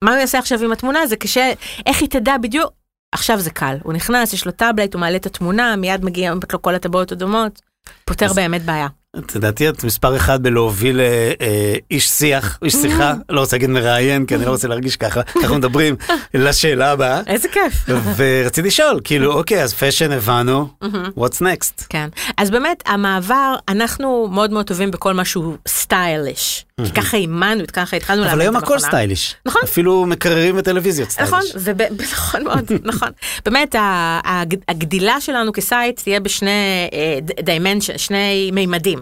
מה 0.03 0.11
הוא 0.11 0.19
יעשה 0.19 0.39
עכשיו 0.39 0.63
עם 0.63 0.71
התמונה? 0.71 1.07
זה 1.07 1.15
קשה, 1.15 1.51
איך 1.85 2.01
היא 2.01 2.09
תדע 2.09 2.37
בדיוק? 2.37 2.71
עכשיו 3.11 3.39
זה 3.39 3.49
קל, 3.49 3.77
הוא 3.83 3.93
נכנס, 3.93 4.33
יש 4.33 4.45
לו 4.45 4.51
טאבלט, 4.51 4.93
הוא 4.93 4.99
מעלה 4.99 5.15
את 5.15 5.25
התמונה, 5.25 5.75
מיד 5.75 6.05
מגיע 6.05 6.33
לו 6.33 6.61
כל 6.61 6.75
הטבעות 6.75 7.11
הדומות, 7.11 7.61
פותר 8.05 8.25
אז- 8.25 8.35
באמת 8.35 8.61
בעיה. 8.65 8.87
לדעתי 9.35 9.69
את 9.69 9.83
מספר 9.83 10.15
אחד 10.15 10.43
בלהוביל 10.43 10.99
אה, 10.99 11.31
אה, 11.41 11.75
איש 11.91 12.09
שיח, 12.09 12.59
איש 12.63 12.73
שיחה, 12.75 13.13
לא 13.29 13.39
רוצה 13.39 13.55
להגיד 13.55 13.69
מראיין, 13.69 14.25
כי 14.25 14.35
אני 14.35 14.45
לא 14.45 14.49
רוצה 14.49 14.67
להרגיש 14.67 14.95
ככה, 14.97 15.21
ככה 15.43 15.53
מדברים, 15.57 15.95
לשאלה 16.33 16.91
הבאה. 16.91 17.21
איזה 17.27 17.47
כיף. 17.49 17.85
ורציתי 18.15 18.67
לשאול, 18.67 18.99
כאילו, 19.03 19.33
אוקיי, 19.33 19.63
אז 19.63 19.73
fashion 19.73 20.11
הבנו, 20.11 20.67
what's 21.17 21.41
next? 21.41 21.85
כן, 21.89 22.09
אז 22.37 22.49
באמת 22.49 22.83
המעבר, 22.85 23.55
אנחנו 23.69 24.27
מאוד 24.31 24.51
מאוד 24.51 24.65
טובים 24.67 24.91
בכל 24.91 25.13
משהו 25.13 25.57
stylish. 25.67 26.65
כי 26.85 26.91
ככה 26.91 27.17
אימנו, 27.17 27.63
ככה 27.73 27.97
התחלנו 27.97 28.21
אבל 28.21 28.29
לאמן 28.29 28.41
היום 28.41 28.57
את 28.57 28.63
הכל 28.63 28.73
המכונה. 28.73 28.89
stylish. 28.91 29.35
נכון. 29.45 29.61
אפילו 29.63 30.05
מקררים 30.05 30.55
וטלוויזיות 30.57 31.09
נכון, 31.21 31.41
stylish. 31.41 31.67
וב- 31.69 32.01
נכון 32.13 32.43
מאוד, 32.43 32.71
נכון. 32.83 33.09
באמת, 33.45 33.75
הגדילה 34.67 35.21
שלנו 35.21 35.51
כסייט 35.53 35.99
תהיה 36.01 36.19
בשני 36.19 36.89
dimension, 37.43 37.97
שני 37.97 38.51
מימדים. 38.53 38.99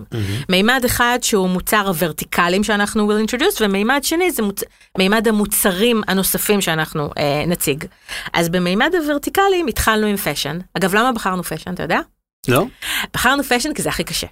מימד 0.50 0.82
אחד 0.86 1.20
שהוא 1.22 1.50
מוצר 1.50 1.88
ה-vertical-ים 1.88 2.64
שאנחנו 2.64 3.12
will 3.12 3.30
introduce, 3.30 3.58
ומימד 3.62 4.00
שני 4.04 4.32
זה 4.32 4.44
מוצ... 4.44 4.64
מימד 4.98 5.28
המוצרים 5.28 6.02
הנוספים 6.08 6.62
שאנחנו 6.62 7.10
אה, 7.18 7.44
נציג. 7.48 7.86
אז 8.34 8.50
במימד 8.50 8.96
ה-vertical-ים 8.96 9.68
התחלנו 9.68 10.08
עם 10.08 10.18
fashion. 10.18 10.60
אגב, 10.78 10.96
למה 10.96 11.12
בחרנו 11.12 11.44
fashion, 11.44 11.74
אתה 11.74 11.84
יודע? 11.84 12.00
לא? 12.48 12.66
בחרנו 13.14 13.44
fashion 13.44 13.74
כי 13.74 13.82
זה 13.82 13.90
הכי 13.90 14.04
קשה. 14.04 14.28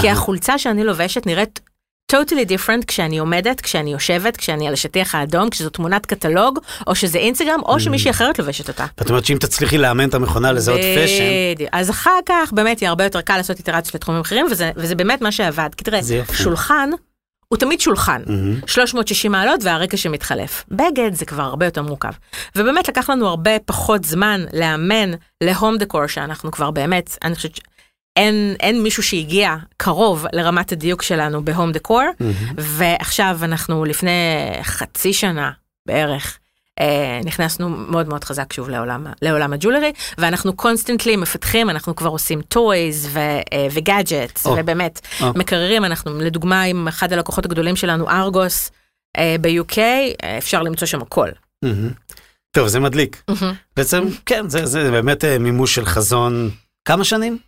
כי. 0.00 0.10
החולצה 0.10 0.58
שאני 0.58 0.84
לובשת 0.84 1.26
נראית 1.26 1.60
totally 2.12 2.48
different 2.48 2.84
כשאני 2.86 3.18
עומדת, 3.18 3.60
כשאני 3.60 3.92
יושבת, 3.92 4.36
כשאני 4.36 4.68
על 4.68 4.72
השטיח 4.72 5.14
האדום, 5.14 5.50
כשזו 5.50 5.70
תמונת 5.70 6.06
קטלוג, 6.06 6.58
או 6.86 6.94
שזה 6.94 7.18
אינסטגרם, 7.18 7.60
או 7.64 7.80
שמישהי 7.80 8.10
אחרת 8.10 8.38
לובשת 8.38 8.68
אותה. 8.68 8.86
ואת 8.98 9.08
אומרת 9.08 9.24
שאם 9.24 9.36
תצליחי 9.40 9.78
לאמן 9.78 10.08
את 10.08 10.14
המכונה 10.14 10.52
לזהות 10.52 10.80
fashion, 10.80 11.24
בדיוק. 11.54 11.70
אז 11.72 11.90
אחר 11.90 12.18
כך 12.26 12.52
באמת 12.52 12.82
יהיה 12.82 12.88
הרבה 12.88 13.04
יותר 13.04 13.20
קל 13.20 13.36
לעשות 13.36 13.58
איטרציות 13.58 13.94
לתחומים 13.94 14.20
אחרים, 14.20 14.46
וזה, 14.50 14.70
וזה 14.76 14.94
באמת 14.94 15.22
מה 15.22 15.32
שעבד. 15.32 15.68
כי 15.76 15.84
תראה. 15.84 16.00
שולחן 16.32 16.90
הוא 17.48 17.58
תמיד 17.58 17.80
שולחן. 17.80 18.22
מהמם. 18.26 18.60
360 18.66 19.32
מעלות 19.32 19.64
והרקע 19.64 19.96
שמתחלף. 19.96 20.64
בגד 20.68 21.14
זה 21.14 21.24
כבר 21.24 21.42
הרבה 21.42 21.66
יותר 21.66 21.82
מורכב. 21.82 22.12
ובאמת 22.56 22.88
לקח 22.88 23.10
לנו 23.10 23.28
הרבה 23.28 23.50
פחות 23.64 24.04
זמן 24.04 24.44
לאמן 24.52 25.10
ל-home 25.44 25.76
decor, 25.76 26.06
שאנחנו 26.06 26.50
כבר 26.50 26.70
באמת, 26.70 27.18
אני 27.24 27.34
חושבת 27.34 27.58
שאין 28.18 28.56
אין 28.60 28.82
מישהו 28.82 29.02
שהגיע 29.02 29.56
קרוב 29.76 30.26
לרמת 30.32 30.72
הדיוק 30.72 31.02
שלנו 31.02 31.44
ב-home 31.44 31.72
decor, 31.72 32.02
ועכשיו 32.56 33.38
אנחנו 33.42 33.84
לפני 33.84 34.10
חצי 34.62 35.12
שנה 35.12 35.50
בערך. 35.86 36.38
אה, 36.80 37.20
נכנסנו 37.24 37.68
מאוד 37.68 38.08
מאוד 38.08 38.24
חזק 38.24 38.52
שוב 38.52 38.68
לעולם, 38.68 39.06
לעולם 39.22 39.52
הג'ולרי, 39.52 39.92
ואנחנו 40.18 40.56
constantly 40.56 41.16
מפתחים, 41.16 41.70
אנחנו 41.70 41.96
כבר 41.96 42.10
עושים 42.10 42.42
toys 42.42 43.08
וגאדג'טס, 43.72 44.46
או, 44.46 44.56
ובאמת 44.58 45.00
או. 45.22 45.32
מקררים, 45.34 45.84
אנחנו 45.84 46.20
לדוגמה 46.20 46.62
עם 46.62 46.88
אחד 46.88 47.12
הלקוחות 47.12 47.44
הגדולים 47.44 47.76
שלנו, 47.76 48.10
ארגוס, 48.10 48.70
אה, 49.18 49.36
ב-UK, 49.40 49.78
אה, 49.78 50.38
אפשר 50.38 50.62
למצוא 50.62 50.86
שם 50.86 51.02
הכל. 51.02 51.28
מהמם. 51.62 51.90
טוב, 52.50 52.68
זה 52.68 52.80
מדליק. 52.80 53.22
בעצם, 53.76 54.04
כן, 54.26 54.48
זה 54.48 54.66
זה 54.66 54.90
באמת 54.90 55.24
אה, 55.24 55.38
מימוש 55.38 55.74
של 55.74 55.84
חזון. 55.84 56.50
כמה 56.84 57.04
שנים? 57.04 57.38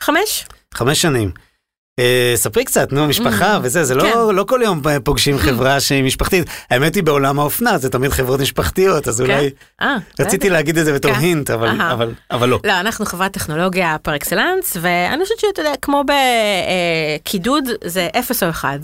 חמש? 0.00 0.46
חמש 0.74 1.02
שנים. 1.02 1.30
אה, 2.00 2.32
ספרי 2.36 2.64
קצת, 2.64 2.92
נו, 2.92 3.06
משפחה 3.06 3.58
וזה, 3.62 3.84
זה 3.84 3.94
כן. 3.94 4.00
לא, 4.00 4.34
לא 4.34 4.44
כל 4.44 4.60
יום 4.64 4.82
פוגשים 5.04 5.38
חברה 5.46 5.80
שהיא 5.80 6.04
משפחתית. 6.04 6.46
האמת 6.70 6.94
היא 6.94 7.02
בעולם 7.02 7.38
האופנה, 7.38 7.78
זה 7.78 7.90
תמיד 7.90 8.10
חברות 8.10 8.40
משפחתיות, 8.40 9.08
אז 9.08 9.20
אולי... 9.20 9.50
אה, 9.82 9.96
רציתי. 10.20 10.50
להגיד 10.50 10.78
את 10.78 10.84
זה 10.84 10.92
בתור 10.92 11.14
כן. 11.14 11.20
hint, 11.20 11.50
אבל. 11.50 11.80
אבל, 11.80 12.14
אבל 12.30 12.48
לא. 12.48 12.60
לא, 12.64 12.80
אנחנו 12.80 13.06
חברת 13.06 13.32
טכנולוגיה 13.32 13.96
פר 14.02 14.16
אקסלנס, 14.16 14.76
ואני 14.80 15.22
חושבת 15.22 15.38
שאתה 15.38 15.60
יודע, 15.60 15.72
כמו 15.82 16.04
בקידוד, 17.20 17.64
זה 17.84 18.08
אפס 18.18 18.42
או 18.42 18.50
אחד. 18.50 18.78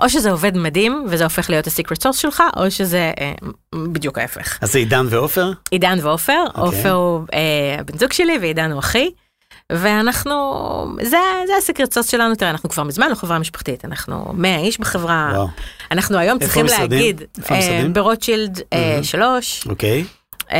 או 0.00 0.08
שזה 0.08 0.30
עובד 0.30 0.56
מדהים, 0.56 1.06
וזה 1.08 1.24
הופך 1.24 1.50
להיות 1.50 1.66
ה-secret 1.66 2.02
sauce 2.02 2.18
שלך, 2.18 2.42
או 2.56 2.70
שזה 2.70 3.12
אה, 3.20 3.32
בדיוק 3.74 4.18
ההפך. 4.18 4.58
אז 4.62 4.72
זה 4.72 4.78
עידן 4.78 5.06
ועופר? 5.10 5.52
עידן 5.70 5.98
ועופר, 6.02 6.44
אוקיי. 6.48 6.62
עופר 6.62 6.92
הוא 6.92 7.20
אה, 7.34 7.76
הבן 7.78 7.98
זוג 7.98 8.12
שלי 8.12 8.38
ועידן 8.40 8.70
הוא 8.70 8.78
אחי. 8.78 9.10
ואנחנו, 9.72 10.32
זה, 11.02 11.16
זה 11.46 11.52
הסקרט 11.58 11.92
סוס 11.92 12.10
שלנו, 12.10 12.34
תראה, 12.34 12.50
אנחנו 12.50 12.68
כבר 12.68 12.82
מזמן 12.82 13.10
לא 13.10 13.14
חברה 13.14 13.38
משפחתית, 13.38 13.84
אנחנו 13.84 14.24
100 14.34 14.58
איש 14.58 14.78
בחברה, 14.80 15.30
וואו, 15.34 15.48
אנחנו 15.90 16.18
היום 16.18 16.38
צריכים 16.38 16.62
המשרדים? 16.62 16.90
להגיד, 16.98 17.22
איפה 17.38 17.54
אה? 17.54 17.84
ברוטשילד 17.92 18.60
אה, 18.72 18.90
מהמם. 18.90 19.02
שלוש, 19.04 19.66
אוקיי. 19.68 20.04
אה, 20.52 20.58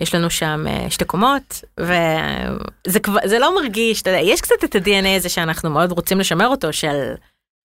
יש 0.00 0.14
לנו 0.14 0.30
שם 0.30 0.64
אה, 0.68 0.86
שתי 0.90 1.04
קומות, 1.04 1.64
וזה 1.80 3.00
כבר, 3.00 3.18
זה 3.24 3.38
לא 3.38 3.54
מרגיש, 3.62 4.02
אתה 4.02 4.10
יודע, 4.10 4.20
יש 4.22 4.40
קצת 4.40 4.54
את 4.64 4.74
ה-DNA 4.74 5.16
הזה 5.16 5.28
שאנחנו 5.28 5.70
מאוד 5.70 5.92
רוצים 5.92 6.20
לשמר 6.20 6.46
אותו, 6.48 6.72
של 6.72 7.10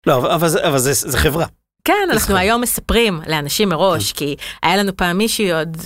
לא, 0.07 0.17
אבל- 0.17 0.31
אבל 0.31 0.47
זה- 0.47 0.67
אבל 0.67 0.77
זה 0.77 0.93
זה 0.93 1.17
חברה. 1.17 1.45
כן, 1.87 2.07
אנחנו. 2.11 2.35
היום 2.37 2.61
מספרים 2.61 3.21
לאנשים 3.27 3.69
מראש, 3.69 4.11
כי 4.13 4.35
היה 4.63 4.77
לנו 4.77 4.97
פעם 4.97 5.17
מישהי 5.17 5.53
עוד 5.53 5.77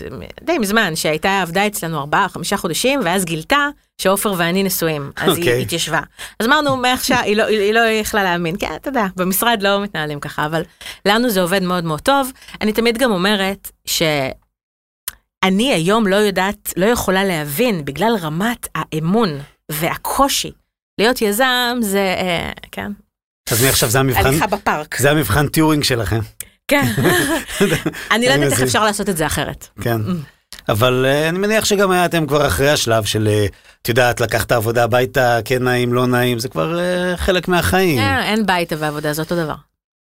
די 0.43 0.57
מזמן, 0.57 0.95
שהייתה 0.95 1.41
עבדה 1.41 1.67
אצלנו 1.67 1.97
ארבעה, 1.99 2.29
חמישה 2.29 2.57
חודשים, 2.57 2.99
ואז 3.03 3.25
גילתה 3.25 3.67
שעופר 4.01 4.33
ואני 4.37 4.63
נשואים, 4.63 5.11
אז 5.15 5.37
היא 5.37 5.45
אוקיי. 5.45 5.61
התיישבה. 5.61 6.01
אז 6.39 6.47
אמרנו, 6.47 6.77
מעכשיו, 6.77 7.17
היא 7.23 7.37
לא- 7.37 7.45
היא 7.45 7.73
לא 7.73 7.79
יכלה 7.79 8.23
להאמין, 8.23 8.55
כן, 8.59 8.75
אתה 8.75 8.89
יודע, 8.89 9.05
במשרד 9.15 9.59
לא 9.63 9.83
מתנהלים 9.83 10.19
ככה, 10.19 10.45
אבל 10.45 10.63
לנו 11.05 11.29
זה 11.29 11.41
עובד 11.41 11.63
מאוד 11.63 11.83
מאוד 11.83 12.01
טוב. 12.01 12.31
אני 12.61 12.73
תמיד 12.73 12.97
גם 12.97 13.11
אומרת 13.11 13.71
שאני 13.85 15.73
היום 15.73 16.07
לא 16.07 16.15
יודעת, 16.15 16.73
לא 16.77 16.85
יכולה 16.85 17.23
להבין, 17.23 17.85
בגלל 17.85 18.15
רמת 18.21 18.67
האמון 18.75 19.29
והקושי. 19.71 20.51
להיות 20.99 21.21
יזם 21.21 21.77
זה, 21.81 22.15
אה, 22.17 22.51
כן, 22.71 22.91
אז 23.51 23.63
מעכשיו 23.63 23.89
זה 23.89 23.99
המבחן, 23.99 24.25
הליכה 24.25 24.47
בפארק. 24.47 24.97
זה 24.99 25.11
המבחן 25.11 25.47
טיורינג 25.47 25.83
שלכם. 25.83 26.19
כן. 26.67 26.85
אני 28.11 28.27
לא 28.27 28.31
יודעת 28.31 28.51
איך. 28.51 28.61
אפשר 28.61 28.83
לעשות 28.83 29.09
את 29.09 29.17
זה 29.17 29.25
אחרת. 29.25 29.67
כן. 29.81 30.01
אבל 30.69 31.05
אה, 31.07 31.29
אני 31.29 31.39
מניח 31.39 31.65
שגם 31.65 31.91
אתם 31.91 32.27
כבר 32.27 32.47
אחרי 32.47 32.69
השלב 32.69 33.03
של, 33.03 33.27
אה, 33.27 33.45
את 33.81 33.89
יודעת, 33.89 34.21
לקחת 34.21 34.51
עבודה 34.51 34.83
הביתה, 34.83 35.39
כן 35.45 35.63
נעים, 35.63 35.93
לא 35.93 36.07
נעים, 36.07 36.39
זה 36.39 36.49
כבר 36.49 36.79
אה, 36.79 37.17
חלק 37.17 37.47
מהחיים. 37.47 37.99
אין 37.99 38.45
ביתה 38.45 38.75
ועבודה, 38.79 39.13
זה 39.13 39.21
אותו 39.21 39.35
דבר. 39.35 39.55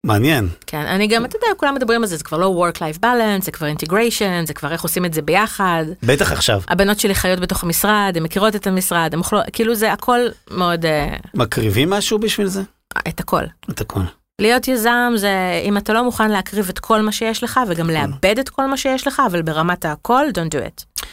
מעניין. 0.05 0.47
כן, 0.67 0.85
אני 0.85 1.07
גם, 1.07 1.25
אתה 1.25 1.35
יודע, 1.37 1.47
כולם 1.57 1.75
מדברים 1.75 2.01
על 2.01 2.07
זה, 2.07 2.17
זה 2.17 2.23
כבר 2.23 2.37
לא 2.37 2.65
work-life 2.65 2.99
balance, 3.03 3.43
זה 3.43 3.51
כבר 3.51 3.67
integration, 3.67 4.47
זה 4.47 4.53
כבר 4.53 4.71
איך 4.71 4.83
עושים 4.83 5.05
את 5.05 5.13
זה 5.13 5.21
ביחד. 5.21 5.85
בטח 6.03 6.31
עכשיו. 6.31 6.61
הבנות 6.67 6.99
שלי 6.99 7.15
חיות 7.15 7.39
בתוך 7.39 7.63
המשרד, 7.63 8.13
הן 8.15 8.23
מכירות 8.23 8.55
את 8.55 8.67
המשרד, 8.67 9.09
הן 9.13 9.19
אוכלות, 9.19 9.45
כאילו 9.53 9.75
זה 9.75 9.93
הכל 9.93 10.19
מאוד, 10.51 10.85
מקריבים 11.33 11.89
משהו 11.89 12.19
בשביל 12.19 12.47
זה? 12.47 12.61
את 13.07 13.19
הכל. 13.19 13.43
את 13.69 13.81
הכל. 13.81 13.99
להיות 14.41 14.67
יזם 14.67 15.13
זה 15.15 15.31
אם 15.65 15.77
אתה 15.77 15.93
לא 15.93 16.03
מוכן 16.03 16.31
להקריב 16.31 16.69
את 16.69 16.79
כל 16.79 17.01
מה 17.01 17.11
שיש 17.11 17.43
לך 17.43 17.59
וגם 17.67 17.89
לאבד 17.89 18.39
את 18.39 18.49
כל 18.49 18.65
מה 18.67 18.77
שיש 18.77 19.07
לך, 19.07 19.21
אבל 19.31 19.41
ברמת 19.41 19.85
הכל, 19.85 20.25
don't 20.33 20.55
do 20.55 20.57
it. 20.57 21.03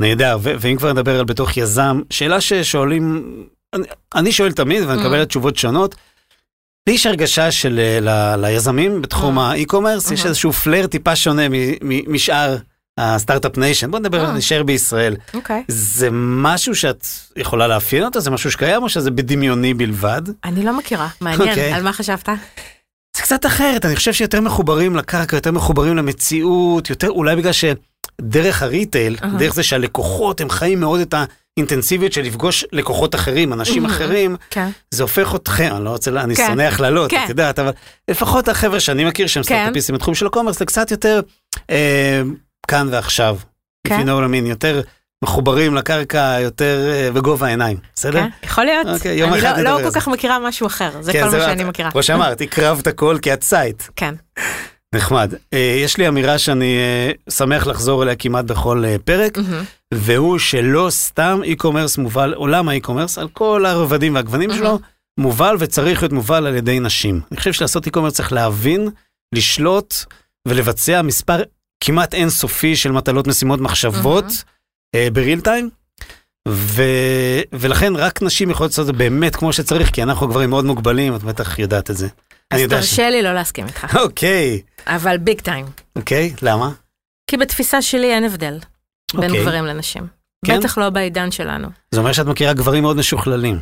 נהדר, 0.00 0.38
ואם 0.42 0.76
כבר 0.76 0.92
נדבר 0.92 1.18
על 1.18 1.24
בתוך 1.24 1.56
יזם, 1.56 2.00
שאלה 2.10 2.40
ששואלים, 2.40 3.24
אני, 3.74 3.84
אני 4.14 4.32
שואל 4.32 4.52
תמיד 4.52 4.82
ואני 4.84 4.98
Mm. 4.98 5.04
מקבל 5.04 5.24
תשובות 5.24 5.56
שונות. 5.56 5.94
לי 6.88 6.94
יש 6.94 7.06
הרגשה 7.06 7.50
של 7.50 7.78
אה, 7.80 7.98
ל- 8.00 8.46
ליזמים 8.46 9.02
בתחום 9.02 9.38
Mm. 9.38 9.42
ה 9.42 9.48
e-commerce, 9.48 10.10
יש 10.10 10.22
Mhm. 10.22 10.26
איזשהו 10.26 10.52
flair 10.52 10.86
טיפה 10.86 11.16
שונה 11.16 11.42
משאר 12.08 12.56
ה 12.98 13.05
start-up 13.05 13.58
nation. 13.58 13.90
בוא 13.90 13.98
נדבר, 13.98 14.24
Mm. 14.26 14.36
נשאר 14.36 14.62
בישראל. 14.62 15.16
אוקיי. 15.34 15.62
זה 15.68 16.08
משהו 16.12 16.74
שאת 16.74 17.06
יכולה 17.36 17.66
לאפיין 17.66 18.04
אותו? 18.04 18.20
זה 18.20 18.30
משהו 18.30 18.50
שקיים 18.50 18.82
או 18.82 18.88
שזה 18.88 19.10
בדמיוני 19.10 19.74
בלבד? 19.74 20.22
אני 20.44 20.64
לא 20.64 20.78
מכירה, 20.78 21.08
מעניין, 21.20 21.48
אוקיי. 21.48 21.72
על 21.72 21.82
מה 21.82 21.92
חשבת? 21.92 22.28
זה 23.16 23.22
קצת 23.22 23.46
אחרת, 23.46 23.84
אני 23.84 23.96
חושב 23.96 24.12
שיותר 24.12 24.40
מחוברים 24.40 24.96
לקרקע, 24.96 25.36
יותר 25.36 25.50
מחוברים 25.52 25.96
למציאות, 25.96 26.90
יותר 26.90 27.08
אולי 27.10 27.36
בגלל 27.36 27.52
שדרך 27.52 28.62
הריטייל, 28.62 29.16
אהה. 29.22 29.38
דרך 29.38 29.54
זה 29.54 29.62
שהלקוחות 29.62 30.40
הם 30.40 30.50
חיים 30.50 30.80
מאוד 30.80 31.00
את 31.00 31.14
האינטנסיביות 31.58 32.12
של 32.12 32.22
לפגוש 32.22 32.64
לקוחות 32.72 33.14
אחרים, 33.14 33.52
אנשים. 33.52 33.86
אחרים, 33.86 34.36
כן. 34.50 34.68
זה 34.90 35.02
הופך 35.02 35.34
אתכם, 35.34 35.72
אני 35.76 35.84
לא 35.84 35.90
רוצה, 35.90 36.10
אני 36.10 36.36
כן. 36.36 36.46
שונא 36.46 36.62
הכללות, 36.62 37.10
כן. 37.10 37.22
את 37.24 37.28
יודעת, 37.28 37.58
אבל 37.58 37.70
לפחות 38.10 38.48
החבר'ה 38.48 38.80
שאני 38.80 39.04
מכיר 39.04 39.26
שהם 39.26 39.42
כן. 39.42 39.46
סטארט-אפיסטים 39.54 39.94
בתחום 39.94 40.14
של 40.14 40.26
הקומרס, 40.26 40.58
זה 40.58 40.64
קצת 40.66 40.90
יותר 40.90 41.20
אה, 41.70 42.22
כאן 42.68 42.88
ועכשיו, 42.90 43.36
כן. 43.86 44.00
you 44.00 44.04
know 44.04 44.20
what 44.20 44.28
I 44.28 44.44
mean, 44.44 44.48
יותר 44.48 44.80
מחוברים 45.24 45.74
לקרקע, 45.74 46.36
יותר 46.40 46.90
אה, 46.92 47.10
בגובה 47.12 47.46
העיניים, 47.46 47.76
בסדר? 47.94 48.20
כן, 48.20 48.28
יכול 48.42 48.64
להיות. 48.64 48.86
אוקיי, 48.86 49.14
יום 49.18 49.30
אני 49.32 49.38
אחד 49.38 49.46
לא- 49.48 49.56
נדבר 49.56 49.70
לא 49.70 49.76
על 49.78 49.84
כל 49.84 49.90
זה. 49.90 50.00
כך 50.00 50.08
מכירה 50.08 50.38
משהו 50.38 50.66
אחר, 50.66 50.90
זה 51.00 51.12
כן, 51.12 51.18
כל 51.18 51.24
מה 51.24 51.30
זה- 51.30 51.40
שאני 51.40 51.64
מכירה. 51.64 51.90
כמו 51.90 52.02
שאמרת, 52.02 52.40
הקרבת 52.40 52.86
הכל 52.86 53.18
כי 53.22 53.32
את 53.32 53.42
Syte. 53.42 53.82
כן. 53.96 54.14
נחמד. 54.94 55.34
אה, 55.52 55.58
יש 55.84 55.96
לי 55.96 56.08
אמירה 56.08 56.38
שאני 56.38 56.76
אה, 56.78 57.10
שמח 57.30 57.66
לחזור 57.66 58.02
אליה 58.02 58.14
כמעט 58.16 58.44
בכל 58.44 58.84
פרק, 59.04 59.38
מהמם. 59.38 59.64
והוא 59.94 60.38
שלא 60.38 60.86
סתם 60.90 61.40
e-commerce 61.44 61.98
מובל, 61.98 62.34
עולם 62.34 62.68
ה 62.68 62.72
e-commerce, 62.72 63.18
על 63.18 63.28
כל 63.28 63.66
הרבדים 63.66 64.14
והגוונים 64.14 64.50
שלו, 64.54 64.78
מובל 65.20 65.56
וצריך 65.58 66.02
להיות 66.02 66.12
מובל 66.12 66.46
על 66.46 66.54
ידי 66.56 66.80
נשים. 66.80 67.20
אני 67.30 67.38
חושב 67.38 67.52
שלעשות 67.52 67.86
e-commerce 67.86 68.12
צריך 68.14 68.32
להבין, 68.32 68.88
לשלוט 69.34 69.94
ולבצע 70.48 71.02
מספר 71.02 71.42
כמעט 71.86 72.14
אינסופי 72.14 72.76
של 72.76 72.92
מטלות, 72.92 73.26
משימות, 73.26 73.60
מחשבות 73.60 74.24
אה, 74.94 75.08
בריל 75.12 75.40
טיים. 75.40 75.70
ו... 76.48 76.82
ולכן 77.52 77.96
רק 77.96 78.22
נשים 78.22 78.50
יכולות 78.50 78.70
לעשות 78.70 78.82
את 78.82 78.86
זה 78.86 78.92
באמת 78.92 79.36
כמו 79.36 79.52
שצריך, 79.52 79.90
כי 79.90 80.02
אנחנו 80.02 80.28
גברים 80.28 80.50
מאוד 80.50 80.64
מוגבלים, 80.64 81.16
את 81.16 81.22
בטח 81.22 81.58
יודעת 81.58 81.90
את 81.90 81.96
זה. 81.96 82.08
אז 82.50 82.60
תרשה 82.68 83.10
לי 83.10 83.22
לא 83.22 83.32
להסכים 83.34 83.66
איתך, 83.66 83.96
אוקיי, 84.02 84.60
אבל 84.86 85.16
ביג 85.16 85.40
טיים. 85.40 85.66
אוקיי, 85.96 86.34
למה? 86.42 86.70
כי 87.30 87.36
בתפיסה 87.36 87.82
שלי 87.82 88.14
אין 88.14 88.24
הבדל 88.24 88.58
בין 89.14 89.30
אוקיי. 89.30 89.42
גברים 89.42 89.64
לנשים. 89.64 90.06
כן? 90.46 90.58
בטח 90.58 90.78
לא 90.78 90.90
בעידן 90.90 91.30
שלנו. 91.30 91.68
זה 91.90 92.00
אומר 92.00 92.12
שאת 92.12 92.26
מכירה 92.26 92.52
גברים 92.52 92.82
מאוד 92.82 92.96
משוכללים. 92.96 93.58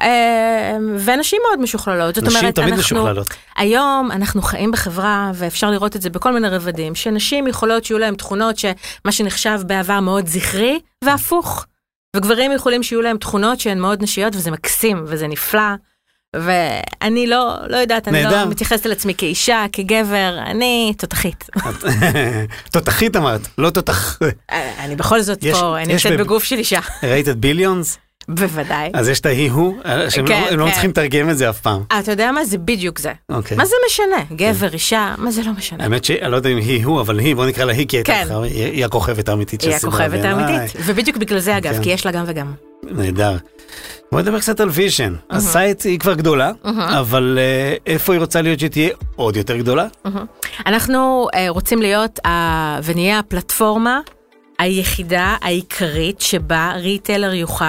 אה, 0.00 0.76
ונשים 1.04 1.38
מאוד 1.48 1.60
משוכללות, 1.60 2.14
זאת 2.14 2.28
אומרת, 2.28 2.54
תמיד 2.54 2.68
אנחנו, 2.68 2.80
משוכללות. 2.96 3.26
היום 3.56 4.10
אנחנו 4.12 4.42
חיים 4.42 4.70
בחברה, 4.70 5.30
ואפשר 5.34 5.70
לראות 5.70 5.96
את 5.96 6.02
זה 6.02 6.10
בכל 6.10 6.32
מיני 6.32 6.48
רבדים, 6.48 6.94
שנשים 6.94 7.46
יכולות 7.46 7.84
שיהיו 7.84 7.98
להם 7.98 8.14
תכונות 8.16 8.58
שמה 8.58 9.12
שנחשב 9.12 9.60
בעבר 9.66 10.00
מאוד 10.00 10.26
זכרי, 10.26 10.80
והפוך. 11.04 11.66
וגברים 12.16 12.52
יכולים 12.52 12.82
שיהיו 12.82 13.02
להם 13.02 13.18
תכונות 13.18 13.60
שהן 13.60 13.78
מאוד 13.78 14.02
נשיות, 14.02 14.36
וזה 14.36 14.50
מקסים, 14.50 15.04
וזה 15.06 15.26
נפלא. 15.28 15.60
ואני 16.36 17.26
לא, 17.26 17.54
לא 17.68 17.76
יודעת, 17.76 18.08
אני 18.08 18.22
נהדר. 18.22 18.44
לא 18.44 18.50
מתייחסת 18.50 18.86
על 18.86 18.92
עצמי 18.92 19.14
כאישה, 19.14 19.64
כגבר, 19.72 20.38
אני 20.46 20.94
תותחית. 20.98 21.44
תותחית 22.72 23.16
אמרת, 23.16 23.40
לא 23.58 23.70
תותח. 23.70 24.18
אה, 24.50 24.84
אני 24.84 24.96
בכל 24.96 25.20
זאת 25.20 25.38
יש- 25.42 25.58
פה, 25.58 25.76
אני 25.78 25.92
יש 25.92 26.06
נמצאת 26.06 26.18
בב- 26.20 26.24
בגוף 26.24 26.44
של 26.44 26.56
אישה, 26.56 26.80
ראית 27.02 27.28
את 27.28 27.36
Billions? 27.36 27.98
בוודאי. 28.28 28.90
אז 28.94 29.08
יש 29.08 29.20
את 29.20 29.26
ההיא-הוא, 29.26 29.76
שהם 30.08 30.26
כן, 30.26 30.40
לא- 30.42 30.48
הם 30.50 30.58
לא 30.58 30.64
כן. 30.66 30.70
צריכים 30.72 30.90
לתרגם 30.90 31.30
את 31.30 31.38
זה 31.38 31.50
אף 31.50 31.60
פעם. 31.60 31.82
אתה 32.00 32.10
יודע 32.12 32.32
מה? 32.32 32.44
זה 32.44 32.58
בדיוק 32.58 32.98
זה. 32.98 33.12
אוקיי. 33.28 33.56
מה 33.56 33.64
זה 33.64 33.74
משנה? 33.86 34.36
גבר, 34.36 34.72
אישה, 34.72 35.14
מה 35.18 35.30
זה 35.30 35.42
לא 35.46 35.52
משנה? 35.52 35.84
האמת 35.84 36.04
שאני 36.04 36.30
לא 36.30 36.36
יודע 36.36 36.50
אם 36.50 36.56
היא-הוא, 36.56 37.00
אבל 37.00 37.18
היא, 37.18 37.36
בוא 37.36 37.46
נקרא 37.46 37.64
לה 37.64 37.72
היא, 37.72 37.86
כי 37.88 37.96
היא 37.96 38.04
כן. 38.04 38.26
היא 38.42 38.64
היא 38.72 38.84
הכוכבת 38.84 39.28
האמיתית 39.28 39.60
של 39.60 39.68
היא 39.68 39.76
הסדרה. 39.76 39.90
הכוכבת 39.90 40.10
בעיניי. 40.20 40.54
האמיתית. 40.56 40.80
ובדיוק 40.84 41.16
בגלל 41.16 41.38
זה 41.38 41.56
אגב, 41.58 41.72
כן. 41.74 41.82
כי 41.82 41.90
יש 41.90 42.06
לה 42.06 42.12
גם 42.12 42.24
וגם. 42.26 42.52
נהדר. 42.82 43.36
בוא 44.12 44.20
נדבר 44.20 44.40
קצת 44.40 44.60
על 44.60 44.68
vision. 44.72 45.14
ה 45.30 45.40
Syte 45.40 45.82
היא 45.84 45.98
כבר 45.98 46.14
גדולה, 46.14 46.52
אבל 46.98 47.38
אה, 47.40 47.76
איפה 47.86 48.12
היא 48.12 48.20
רוצה 48.20 48.42
להיות 48.42 48.60
שתהיה 48.60 48.90
עוד 49.16 49.36
יותר 49.36 49.56
גדולה? 49.56 49.86
אנחנו 50.66 51.28
אה, 51.34 51.46
רוצים 51.48 51.82
להיות 51.82 52.26
ה- 52.26 52.78
ונהיה 52.84 53.18
הפלטפורמה 53.18 54.00
היחידה, 54.58 55.36
העיקרית, 55.42 56.20
שבה 56.20 56.72
retailer 56.76 57.34
יוכל 57.34 57.64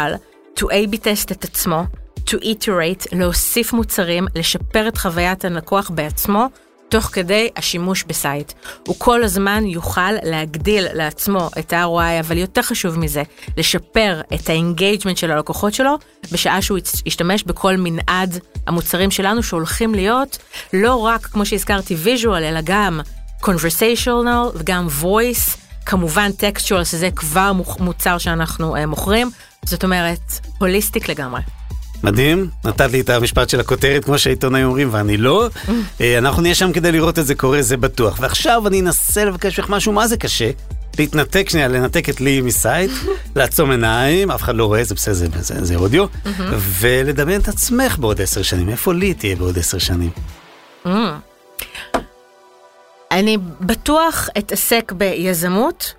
to 0.60 0.63
A-B 0.63 0.96
test 0.96 1.32
את 1.32 1.44
עצמו, 1.44 1.84
to 2.28 2.34
iterate, 2.34 3.08
להוסיף 3.12 3.74
מוצרים, 3.74 4.28
לשפר 4.36 4.88
את 4.88 4.98
חוויית 4.98 5.46
הלקוח 5.46 5.89
בעצמו. 5.89 6.48
תוך 6.89 7.06
כדי 7.06 7.50
השימוש 7.56 8.04
ב 8.04 8.12
Syte. 8.12 8.54
הוא 8.88 8.96
כל 8.98 9.24
הזמן 9.24 9.65
יוכל 9.65 10.12
להגדיל 10.24 10.88
לעצמו 10.94 11.50
את 11.60 11.74
ה-ROI, 11.74 12.20
אבל 12.20 12.38
יותר 12.38 12.62
חשוב 12.62 13.00
מזה, 13.00 13.24
לשפר 13.58 14.22
את 14.34 14.50
ה 14.49 14.56
engagement 14.56 15.17
של 15.18 15.32
הלקוחות 15.32 15.74
שלו, 15.74 15.98
בשעה 16.32 16.62
שהוא 16.62 16.80
ישתמש 17.06 17.44
בכל 17.44 17.78
מנעד 17.78 18.39
המוצרים 18.68 19.12
שלנו, 19.12 19.44
שהולכים 19.44 19.96
להיות 19.96 20.38
לא 20.74 20.96
רק, 20.96 21.26
כמו 21.26 21.46
שהזכרתי, 21.46 21.96
visual, 22.06 22.38
אלא 22.38 22.60
גם 22.63 23.02
conversational 23.41 24.56
וגם 24.56 24.88
voice, 25.02 25.58
כמובן 25.86 26.32
textual, 26.39 26.84
שזה 26.84 27.10
כבר 27.15 27.52
מוצר 27.80 28.18
שאנחנו 28.18 28.76
uh, 28.76 28.86
מוכרים, 28.86 29.30
זאת 29.65 29.84
אומרת, 29.84 30.39
הוליסטיק 30.60 31.10
לגמרי. 31.10 31.41
מדהים, 32.04 32.49
נתת 32.65 32.91
לי 32.91 33.01
את 33.01 33.10
המשפט 33.10 33.49
של 33.49 33.60
הכותרת 33.60 34.06
כמו 34.06 34.17
שהעיתונאים 34.17 34.65
אומרים 34.65 34.89
ואני 34.91 35.17
לא. 35.17 35.49
אה, 36.01 36.17
אנחנו 36.17 36.41
נהיה 36.41 36.56
שם 36.56 36.73
כדי 36.73 36.91
לראות 36.91 37.19
את 37.19 37.25
זה 37.25 37.36
קורה, 37.36 37.62
זה 37.62 37.78
בטוח. 37.78 38.17
ועכשיו 38.21 38.67
אני 38.67 38.82
אנסה 38.82 39.25
לבקש 39.25 39.60
ממך 39.60 39.69
משהו, 39.69 39.93
מה 39.93 40.08
זה 40.08 40.17
קשה? 40.17 40.51
להתנתק 40.99 41.49
שנייה, 41.49 41.67
לנתק 41.67 42.10
את 42.10 42.21
לי 42.21 42.41
מסייט, 42.41 42.91
לעצום 43.36 43.71
עיניים, 43.71 44.32
אף 44.32 44.41
אחד 44.41 44.56
לא 44.56 44.65
רואה, 44.65 44.84
זה 44.84 44.95
בסדר, 44.95 45.15
זה, 45.15 45.41
זה, 45.41 45.65
זה 45.65 45.75
אודיו, 45.75 46.06
ולדמיין 46.60 47.41
את 47.41 47.47
עצמך 47.47 47.97
בעוד 47.97 48.21
עשר 48.21 48.41
שנים, 48.41 48.69
איפה 48.69 48.93
לי 48.93 49.13
תהיה 49.13 49.36
בעוד 49.36 49.60
עשר 49.60 49.78
שנים? 49.78 50.10
אני 53.12 53.38
בטוח 53.62 54.30
אתעסק 54.38 54.91
ביזמות, 54.91 55.93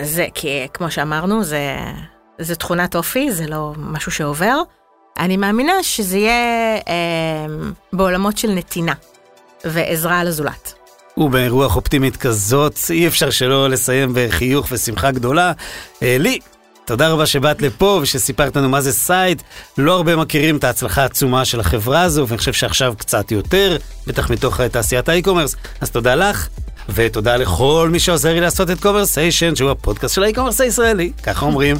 זה 0.00 0.26
כי 0.34 0.66
כמו 0.74 0.90
שאמרנו, 0.90 1.44
זה, 1.44 1.76
זה 2.38 2.56
תכונת 2.56 2.96
אופי, 2.96 3.32
זה 3.32 3.46
לא 3.46 3.72
משהו 3.76 4.12
שעובר. 4.12 4.56
אני 5.18 5.36
מאמינה 5.36 5.72
שזה 5.82 6.18
יהיה 6.18 6.76
אה, 6.88 7.46
בעולמות 7.92 8.38
של 8.38 8.50
נתינה 8.50 8.92
ועזרה 9.64 10.24
לזולת. 10.24 10.74
וברוח 11.16 11.76
אופטימית 11.76 12.16
כזאת, 12.16 12.78
אי 12.90 13.06
אפשר 13.06 13.30
שלא 13.30 13.70
לסיים 13.70 14.12
בחיוך 14.14 14.66
ושמחה 14.70 15.10
גדולה. 15.10 15.52
ליהי, 16.02 16.38
תודה 16.84 17.08
רבה 17.08 17.26
שבאת 17.26 17.62
לפה 17.62 17.98
ושסיפרת 18.02 18.56
לנו 18.56 18.68
מה 18.68 18.80
זה 18.80 18.92
Syte. 18.92 19.42
לא 19.78 19.92
הרבה 19.96 20.16
מכירים 20.16 20.56
את 20.56 20.64
ההצלחה 20.64 21.02
העצומה 21.02 21.44
של 21.44 21.60
החברה 21.60 22.02
הזו, 22.02 22.28
ואני 22.28 22.38
חושב 22.38 22.52
שעכשיו 22.52 22.94
קצת 22.98 23.32
יותר, 23.32 23.76
בטח 24.06 24.30
מתוך 24.30 24.60
אה, 24.60 24.68
תעשיית 24.68 25.08
ה 25.08 25.12
e-commerce. 25.12 25.56
אז 25.80 25.90
תודה 25.90 26.14
לך, 26.14 26.48
ותודה 26.88 27.36
לכל 27.36 27.88
מי 27.92 27.98
שעוזר 27.98 28.32
לי 28.32 28.40
לעשות 28.40 28.70
את 28.70 28.80
Commersation, 28.80 29.56
שהוא 29.56 29.70
הפודקאסט 29.70 30.14
של 30.14 30.22
ה 30.22 30.26
e-commerce 30.26 30.60
הישראלי, 30.60 31.12
ככה 31.22 31.46
אומרים. 31.46 31.76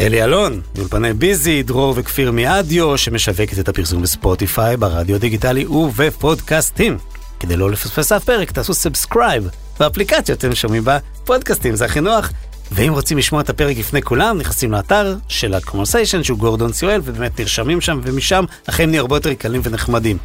אלי 0.00 0.24
אלון, 0.24 0.60
מאולפני 0.76 1.12
ביזי, 1.12 1.62
דרור 1.62 1.94
וכפיר 1.96 2.32
מאדיו, 2.32 2.98
שמשווקת 2.98 3.58
את 3.58 3.68
הפרסום 3.68 4.02
ב 4.02 4.10
Spotify, 4.10 4.76
ברדיו 4.76 5.18
דיגיטלי 5.18 5.66
ובפודקאסטים. 5.66 6.98
כדי 7.40 7.56
לא 7.56 7.70
לפספס 7.70 8.12
אף 8.12 8.24
פרק, 8.24 8.50
תעשו 8.50 8.74
subscribe 8.74 9.48
באפליקציות 9.80 10.40
שאתם 10.40 10.54
שומעים 10.54 10.84
בה 10.84 10.98
פודקאסטים, 11.24 11.76
זה 11.76 11.84
הכי 11.84 12.00
נוח. 12.00 12.32
ואם 12.72 12.92
רוצים 12.92 13.18
לשמוע 13.18 13.40
את 13.40 13.50
הפרק 13.50 13.78
לפני 13.78 14.02
כולם, 14.02 14.38
נכנסים 14.38 14.72
לאתר 14.72 15.16
של 15.28 15.54
ה-Commersation, 15.54 16.22
שהוא 16.22 16.38
גורדון 16.38 16.72
סיואל, 16.72 17.00
ובאמת 17.04 17.40
נרשמים 17.40 17.80
שם, 17.80 18.00
ומשם 18.02 18.44
החיים 18.68 18.90
נהיו 18.90 19.00
הרבה 19.00 19.16
יותר 19.16 19.34
קלים 19.34 19.60
ונחמדים. 19.64 20.18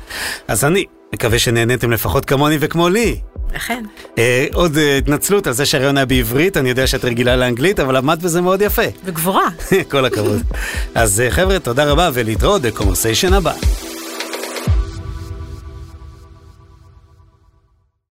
אז 0.47 0.65
אני 0.65 0.85
מקווה 1.13 1.39
שנהניתם 1.39 1.91
לפחות 1.91 2.25
כמוני 2.25 2.57
וכמו 2.59 2.89
לי. 2.89 3.19
אכן. 3.55 3.83
אה, 4.17 4.45
עוד 4.53 4.77
אה, 4.77 4.97
התנצלות 4.97 5.47
על 5.47 5.53
זה 5.53 5.65
שהרעיון 5.65 5.97
היה 5.97 6.05
בעברית, 6.05 6.57
אני 6.57 6.69
יודע 6.69 6.87
שאת 6.87 7.05
רגילה 7.05 7.35
לאנגלית, 7.35 7.79
אבל 7.79 7.97
למדת 7.97 8.19
בזה 8.19 8.41
מאוד 8.41 8.61
יפה. 8.61 8.81
וגבורה. 9.05 9.47
כל 9.91 10.05
הכבוד. 10.05 10.41
אז 10.95 11.21
אה, 11.21 11.31
חבר'ה, 11.31 11.59
תודה 11.59 11.85
רבה 11.91 12.09
ולהתראות 12.13 12.61
בקומרסיישן 12.61 13.33
הבא. 13.33 13.53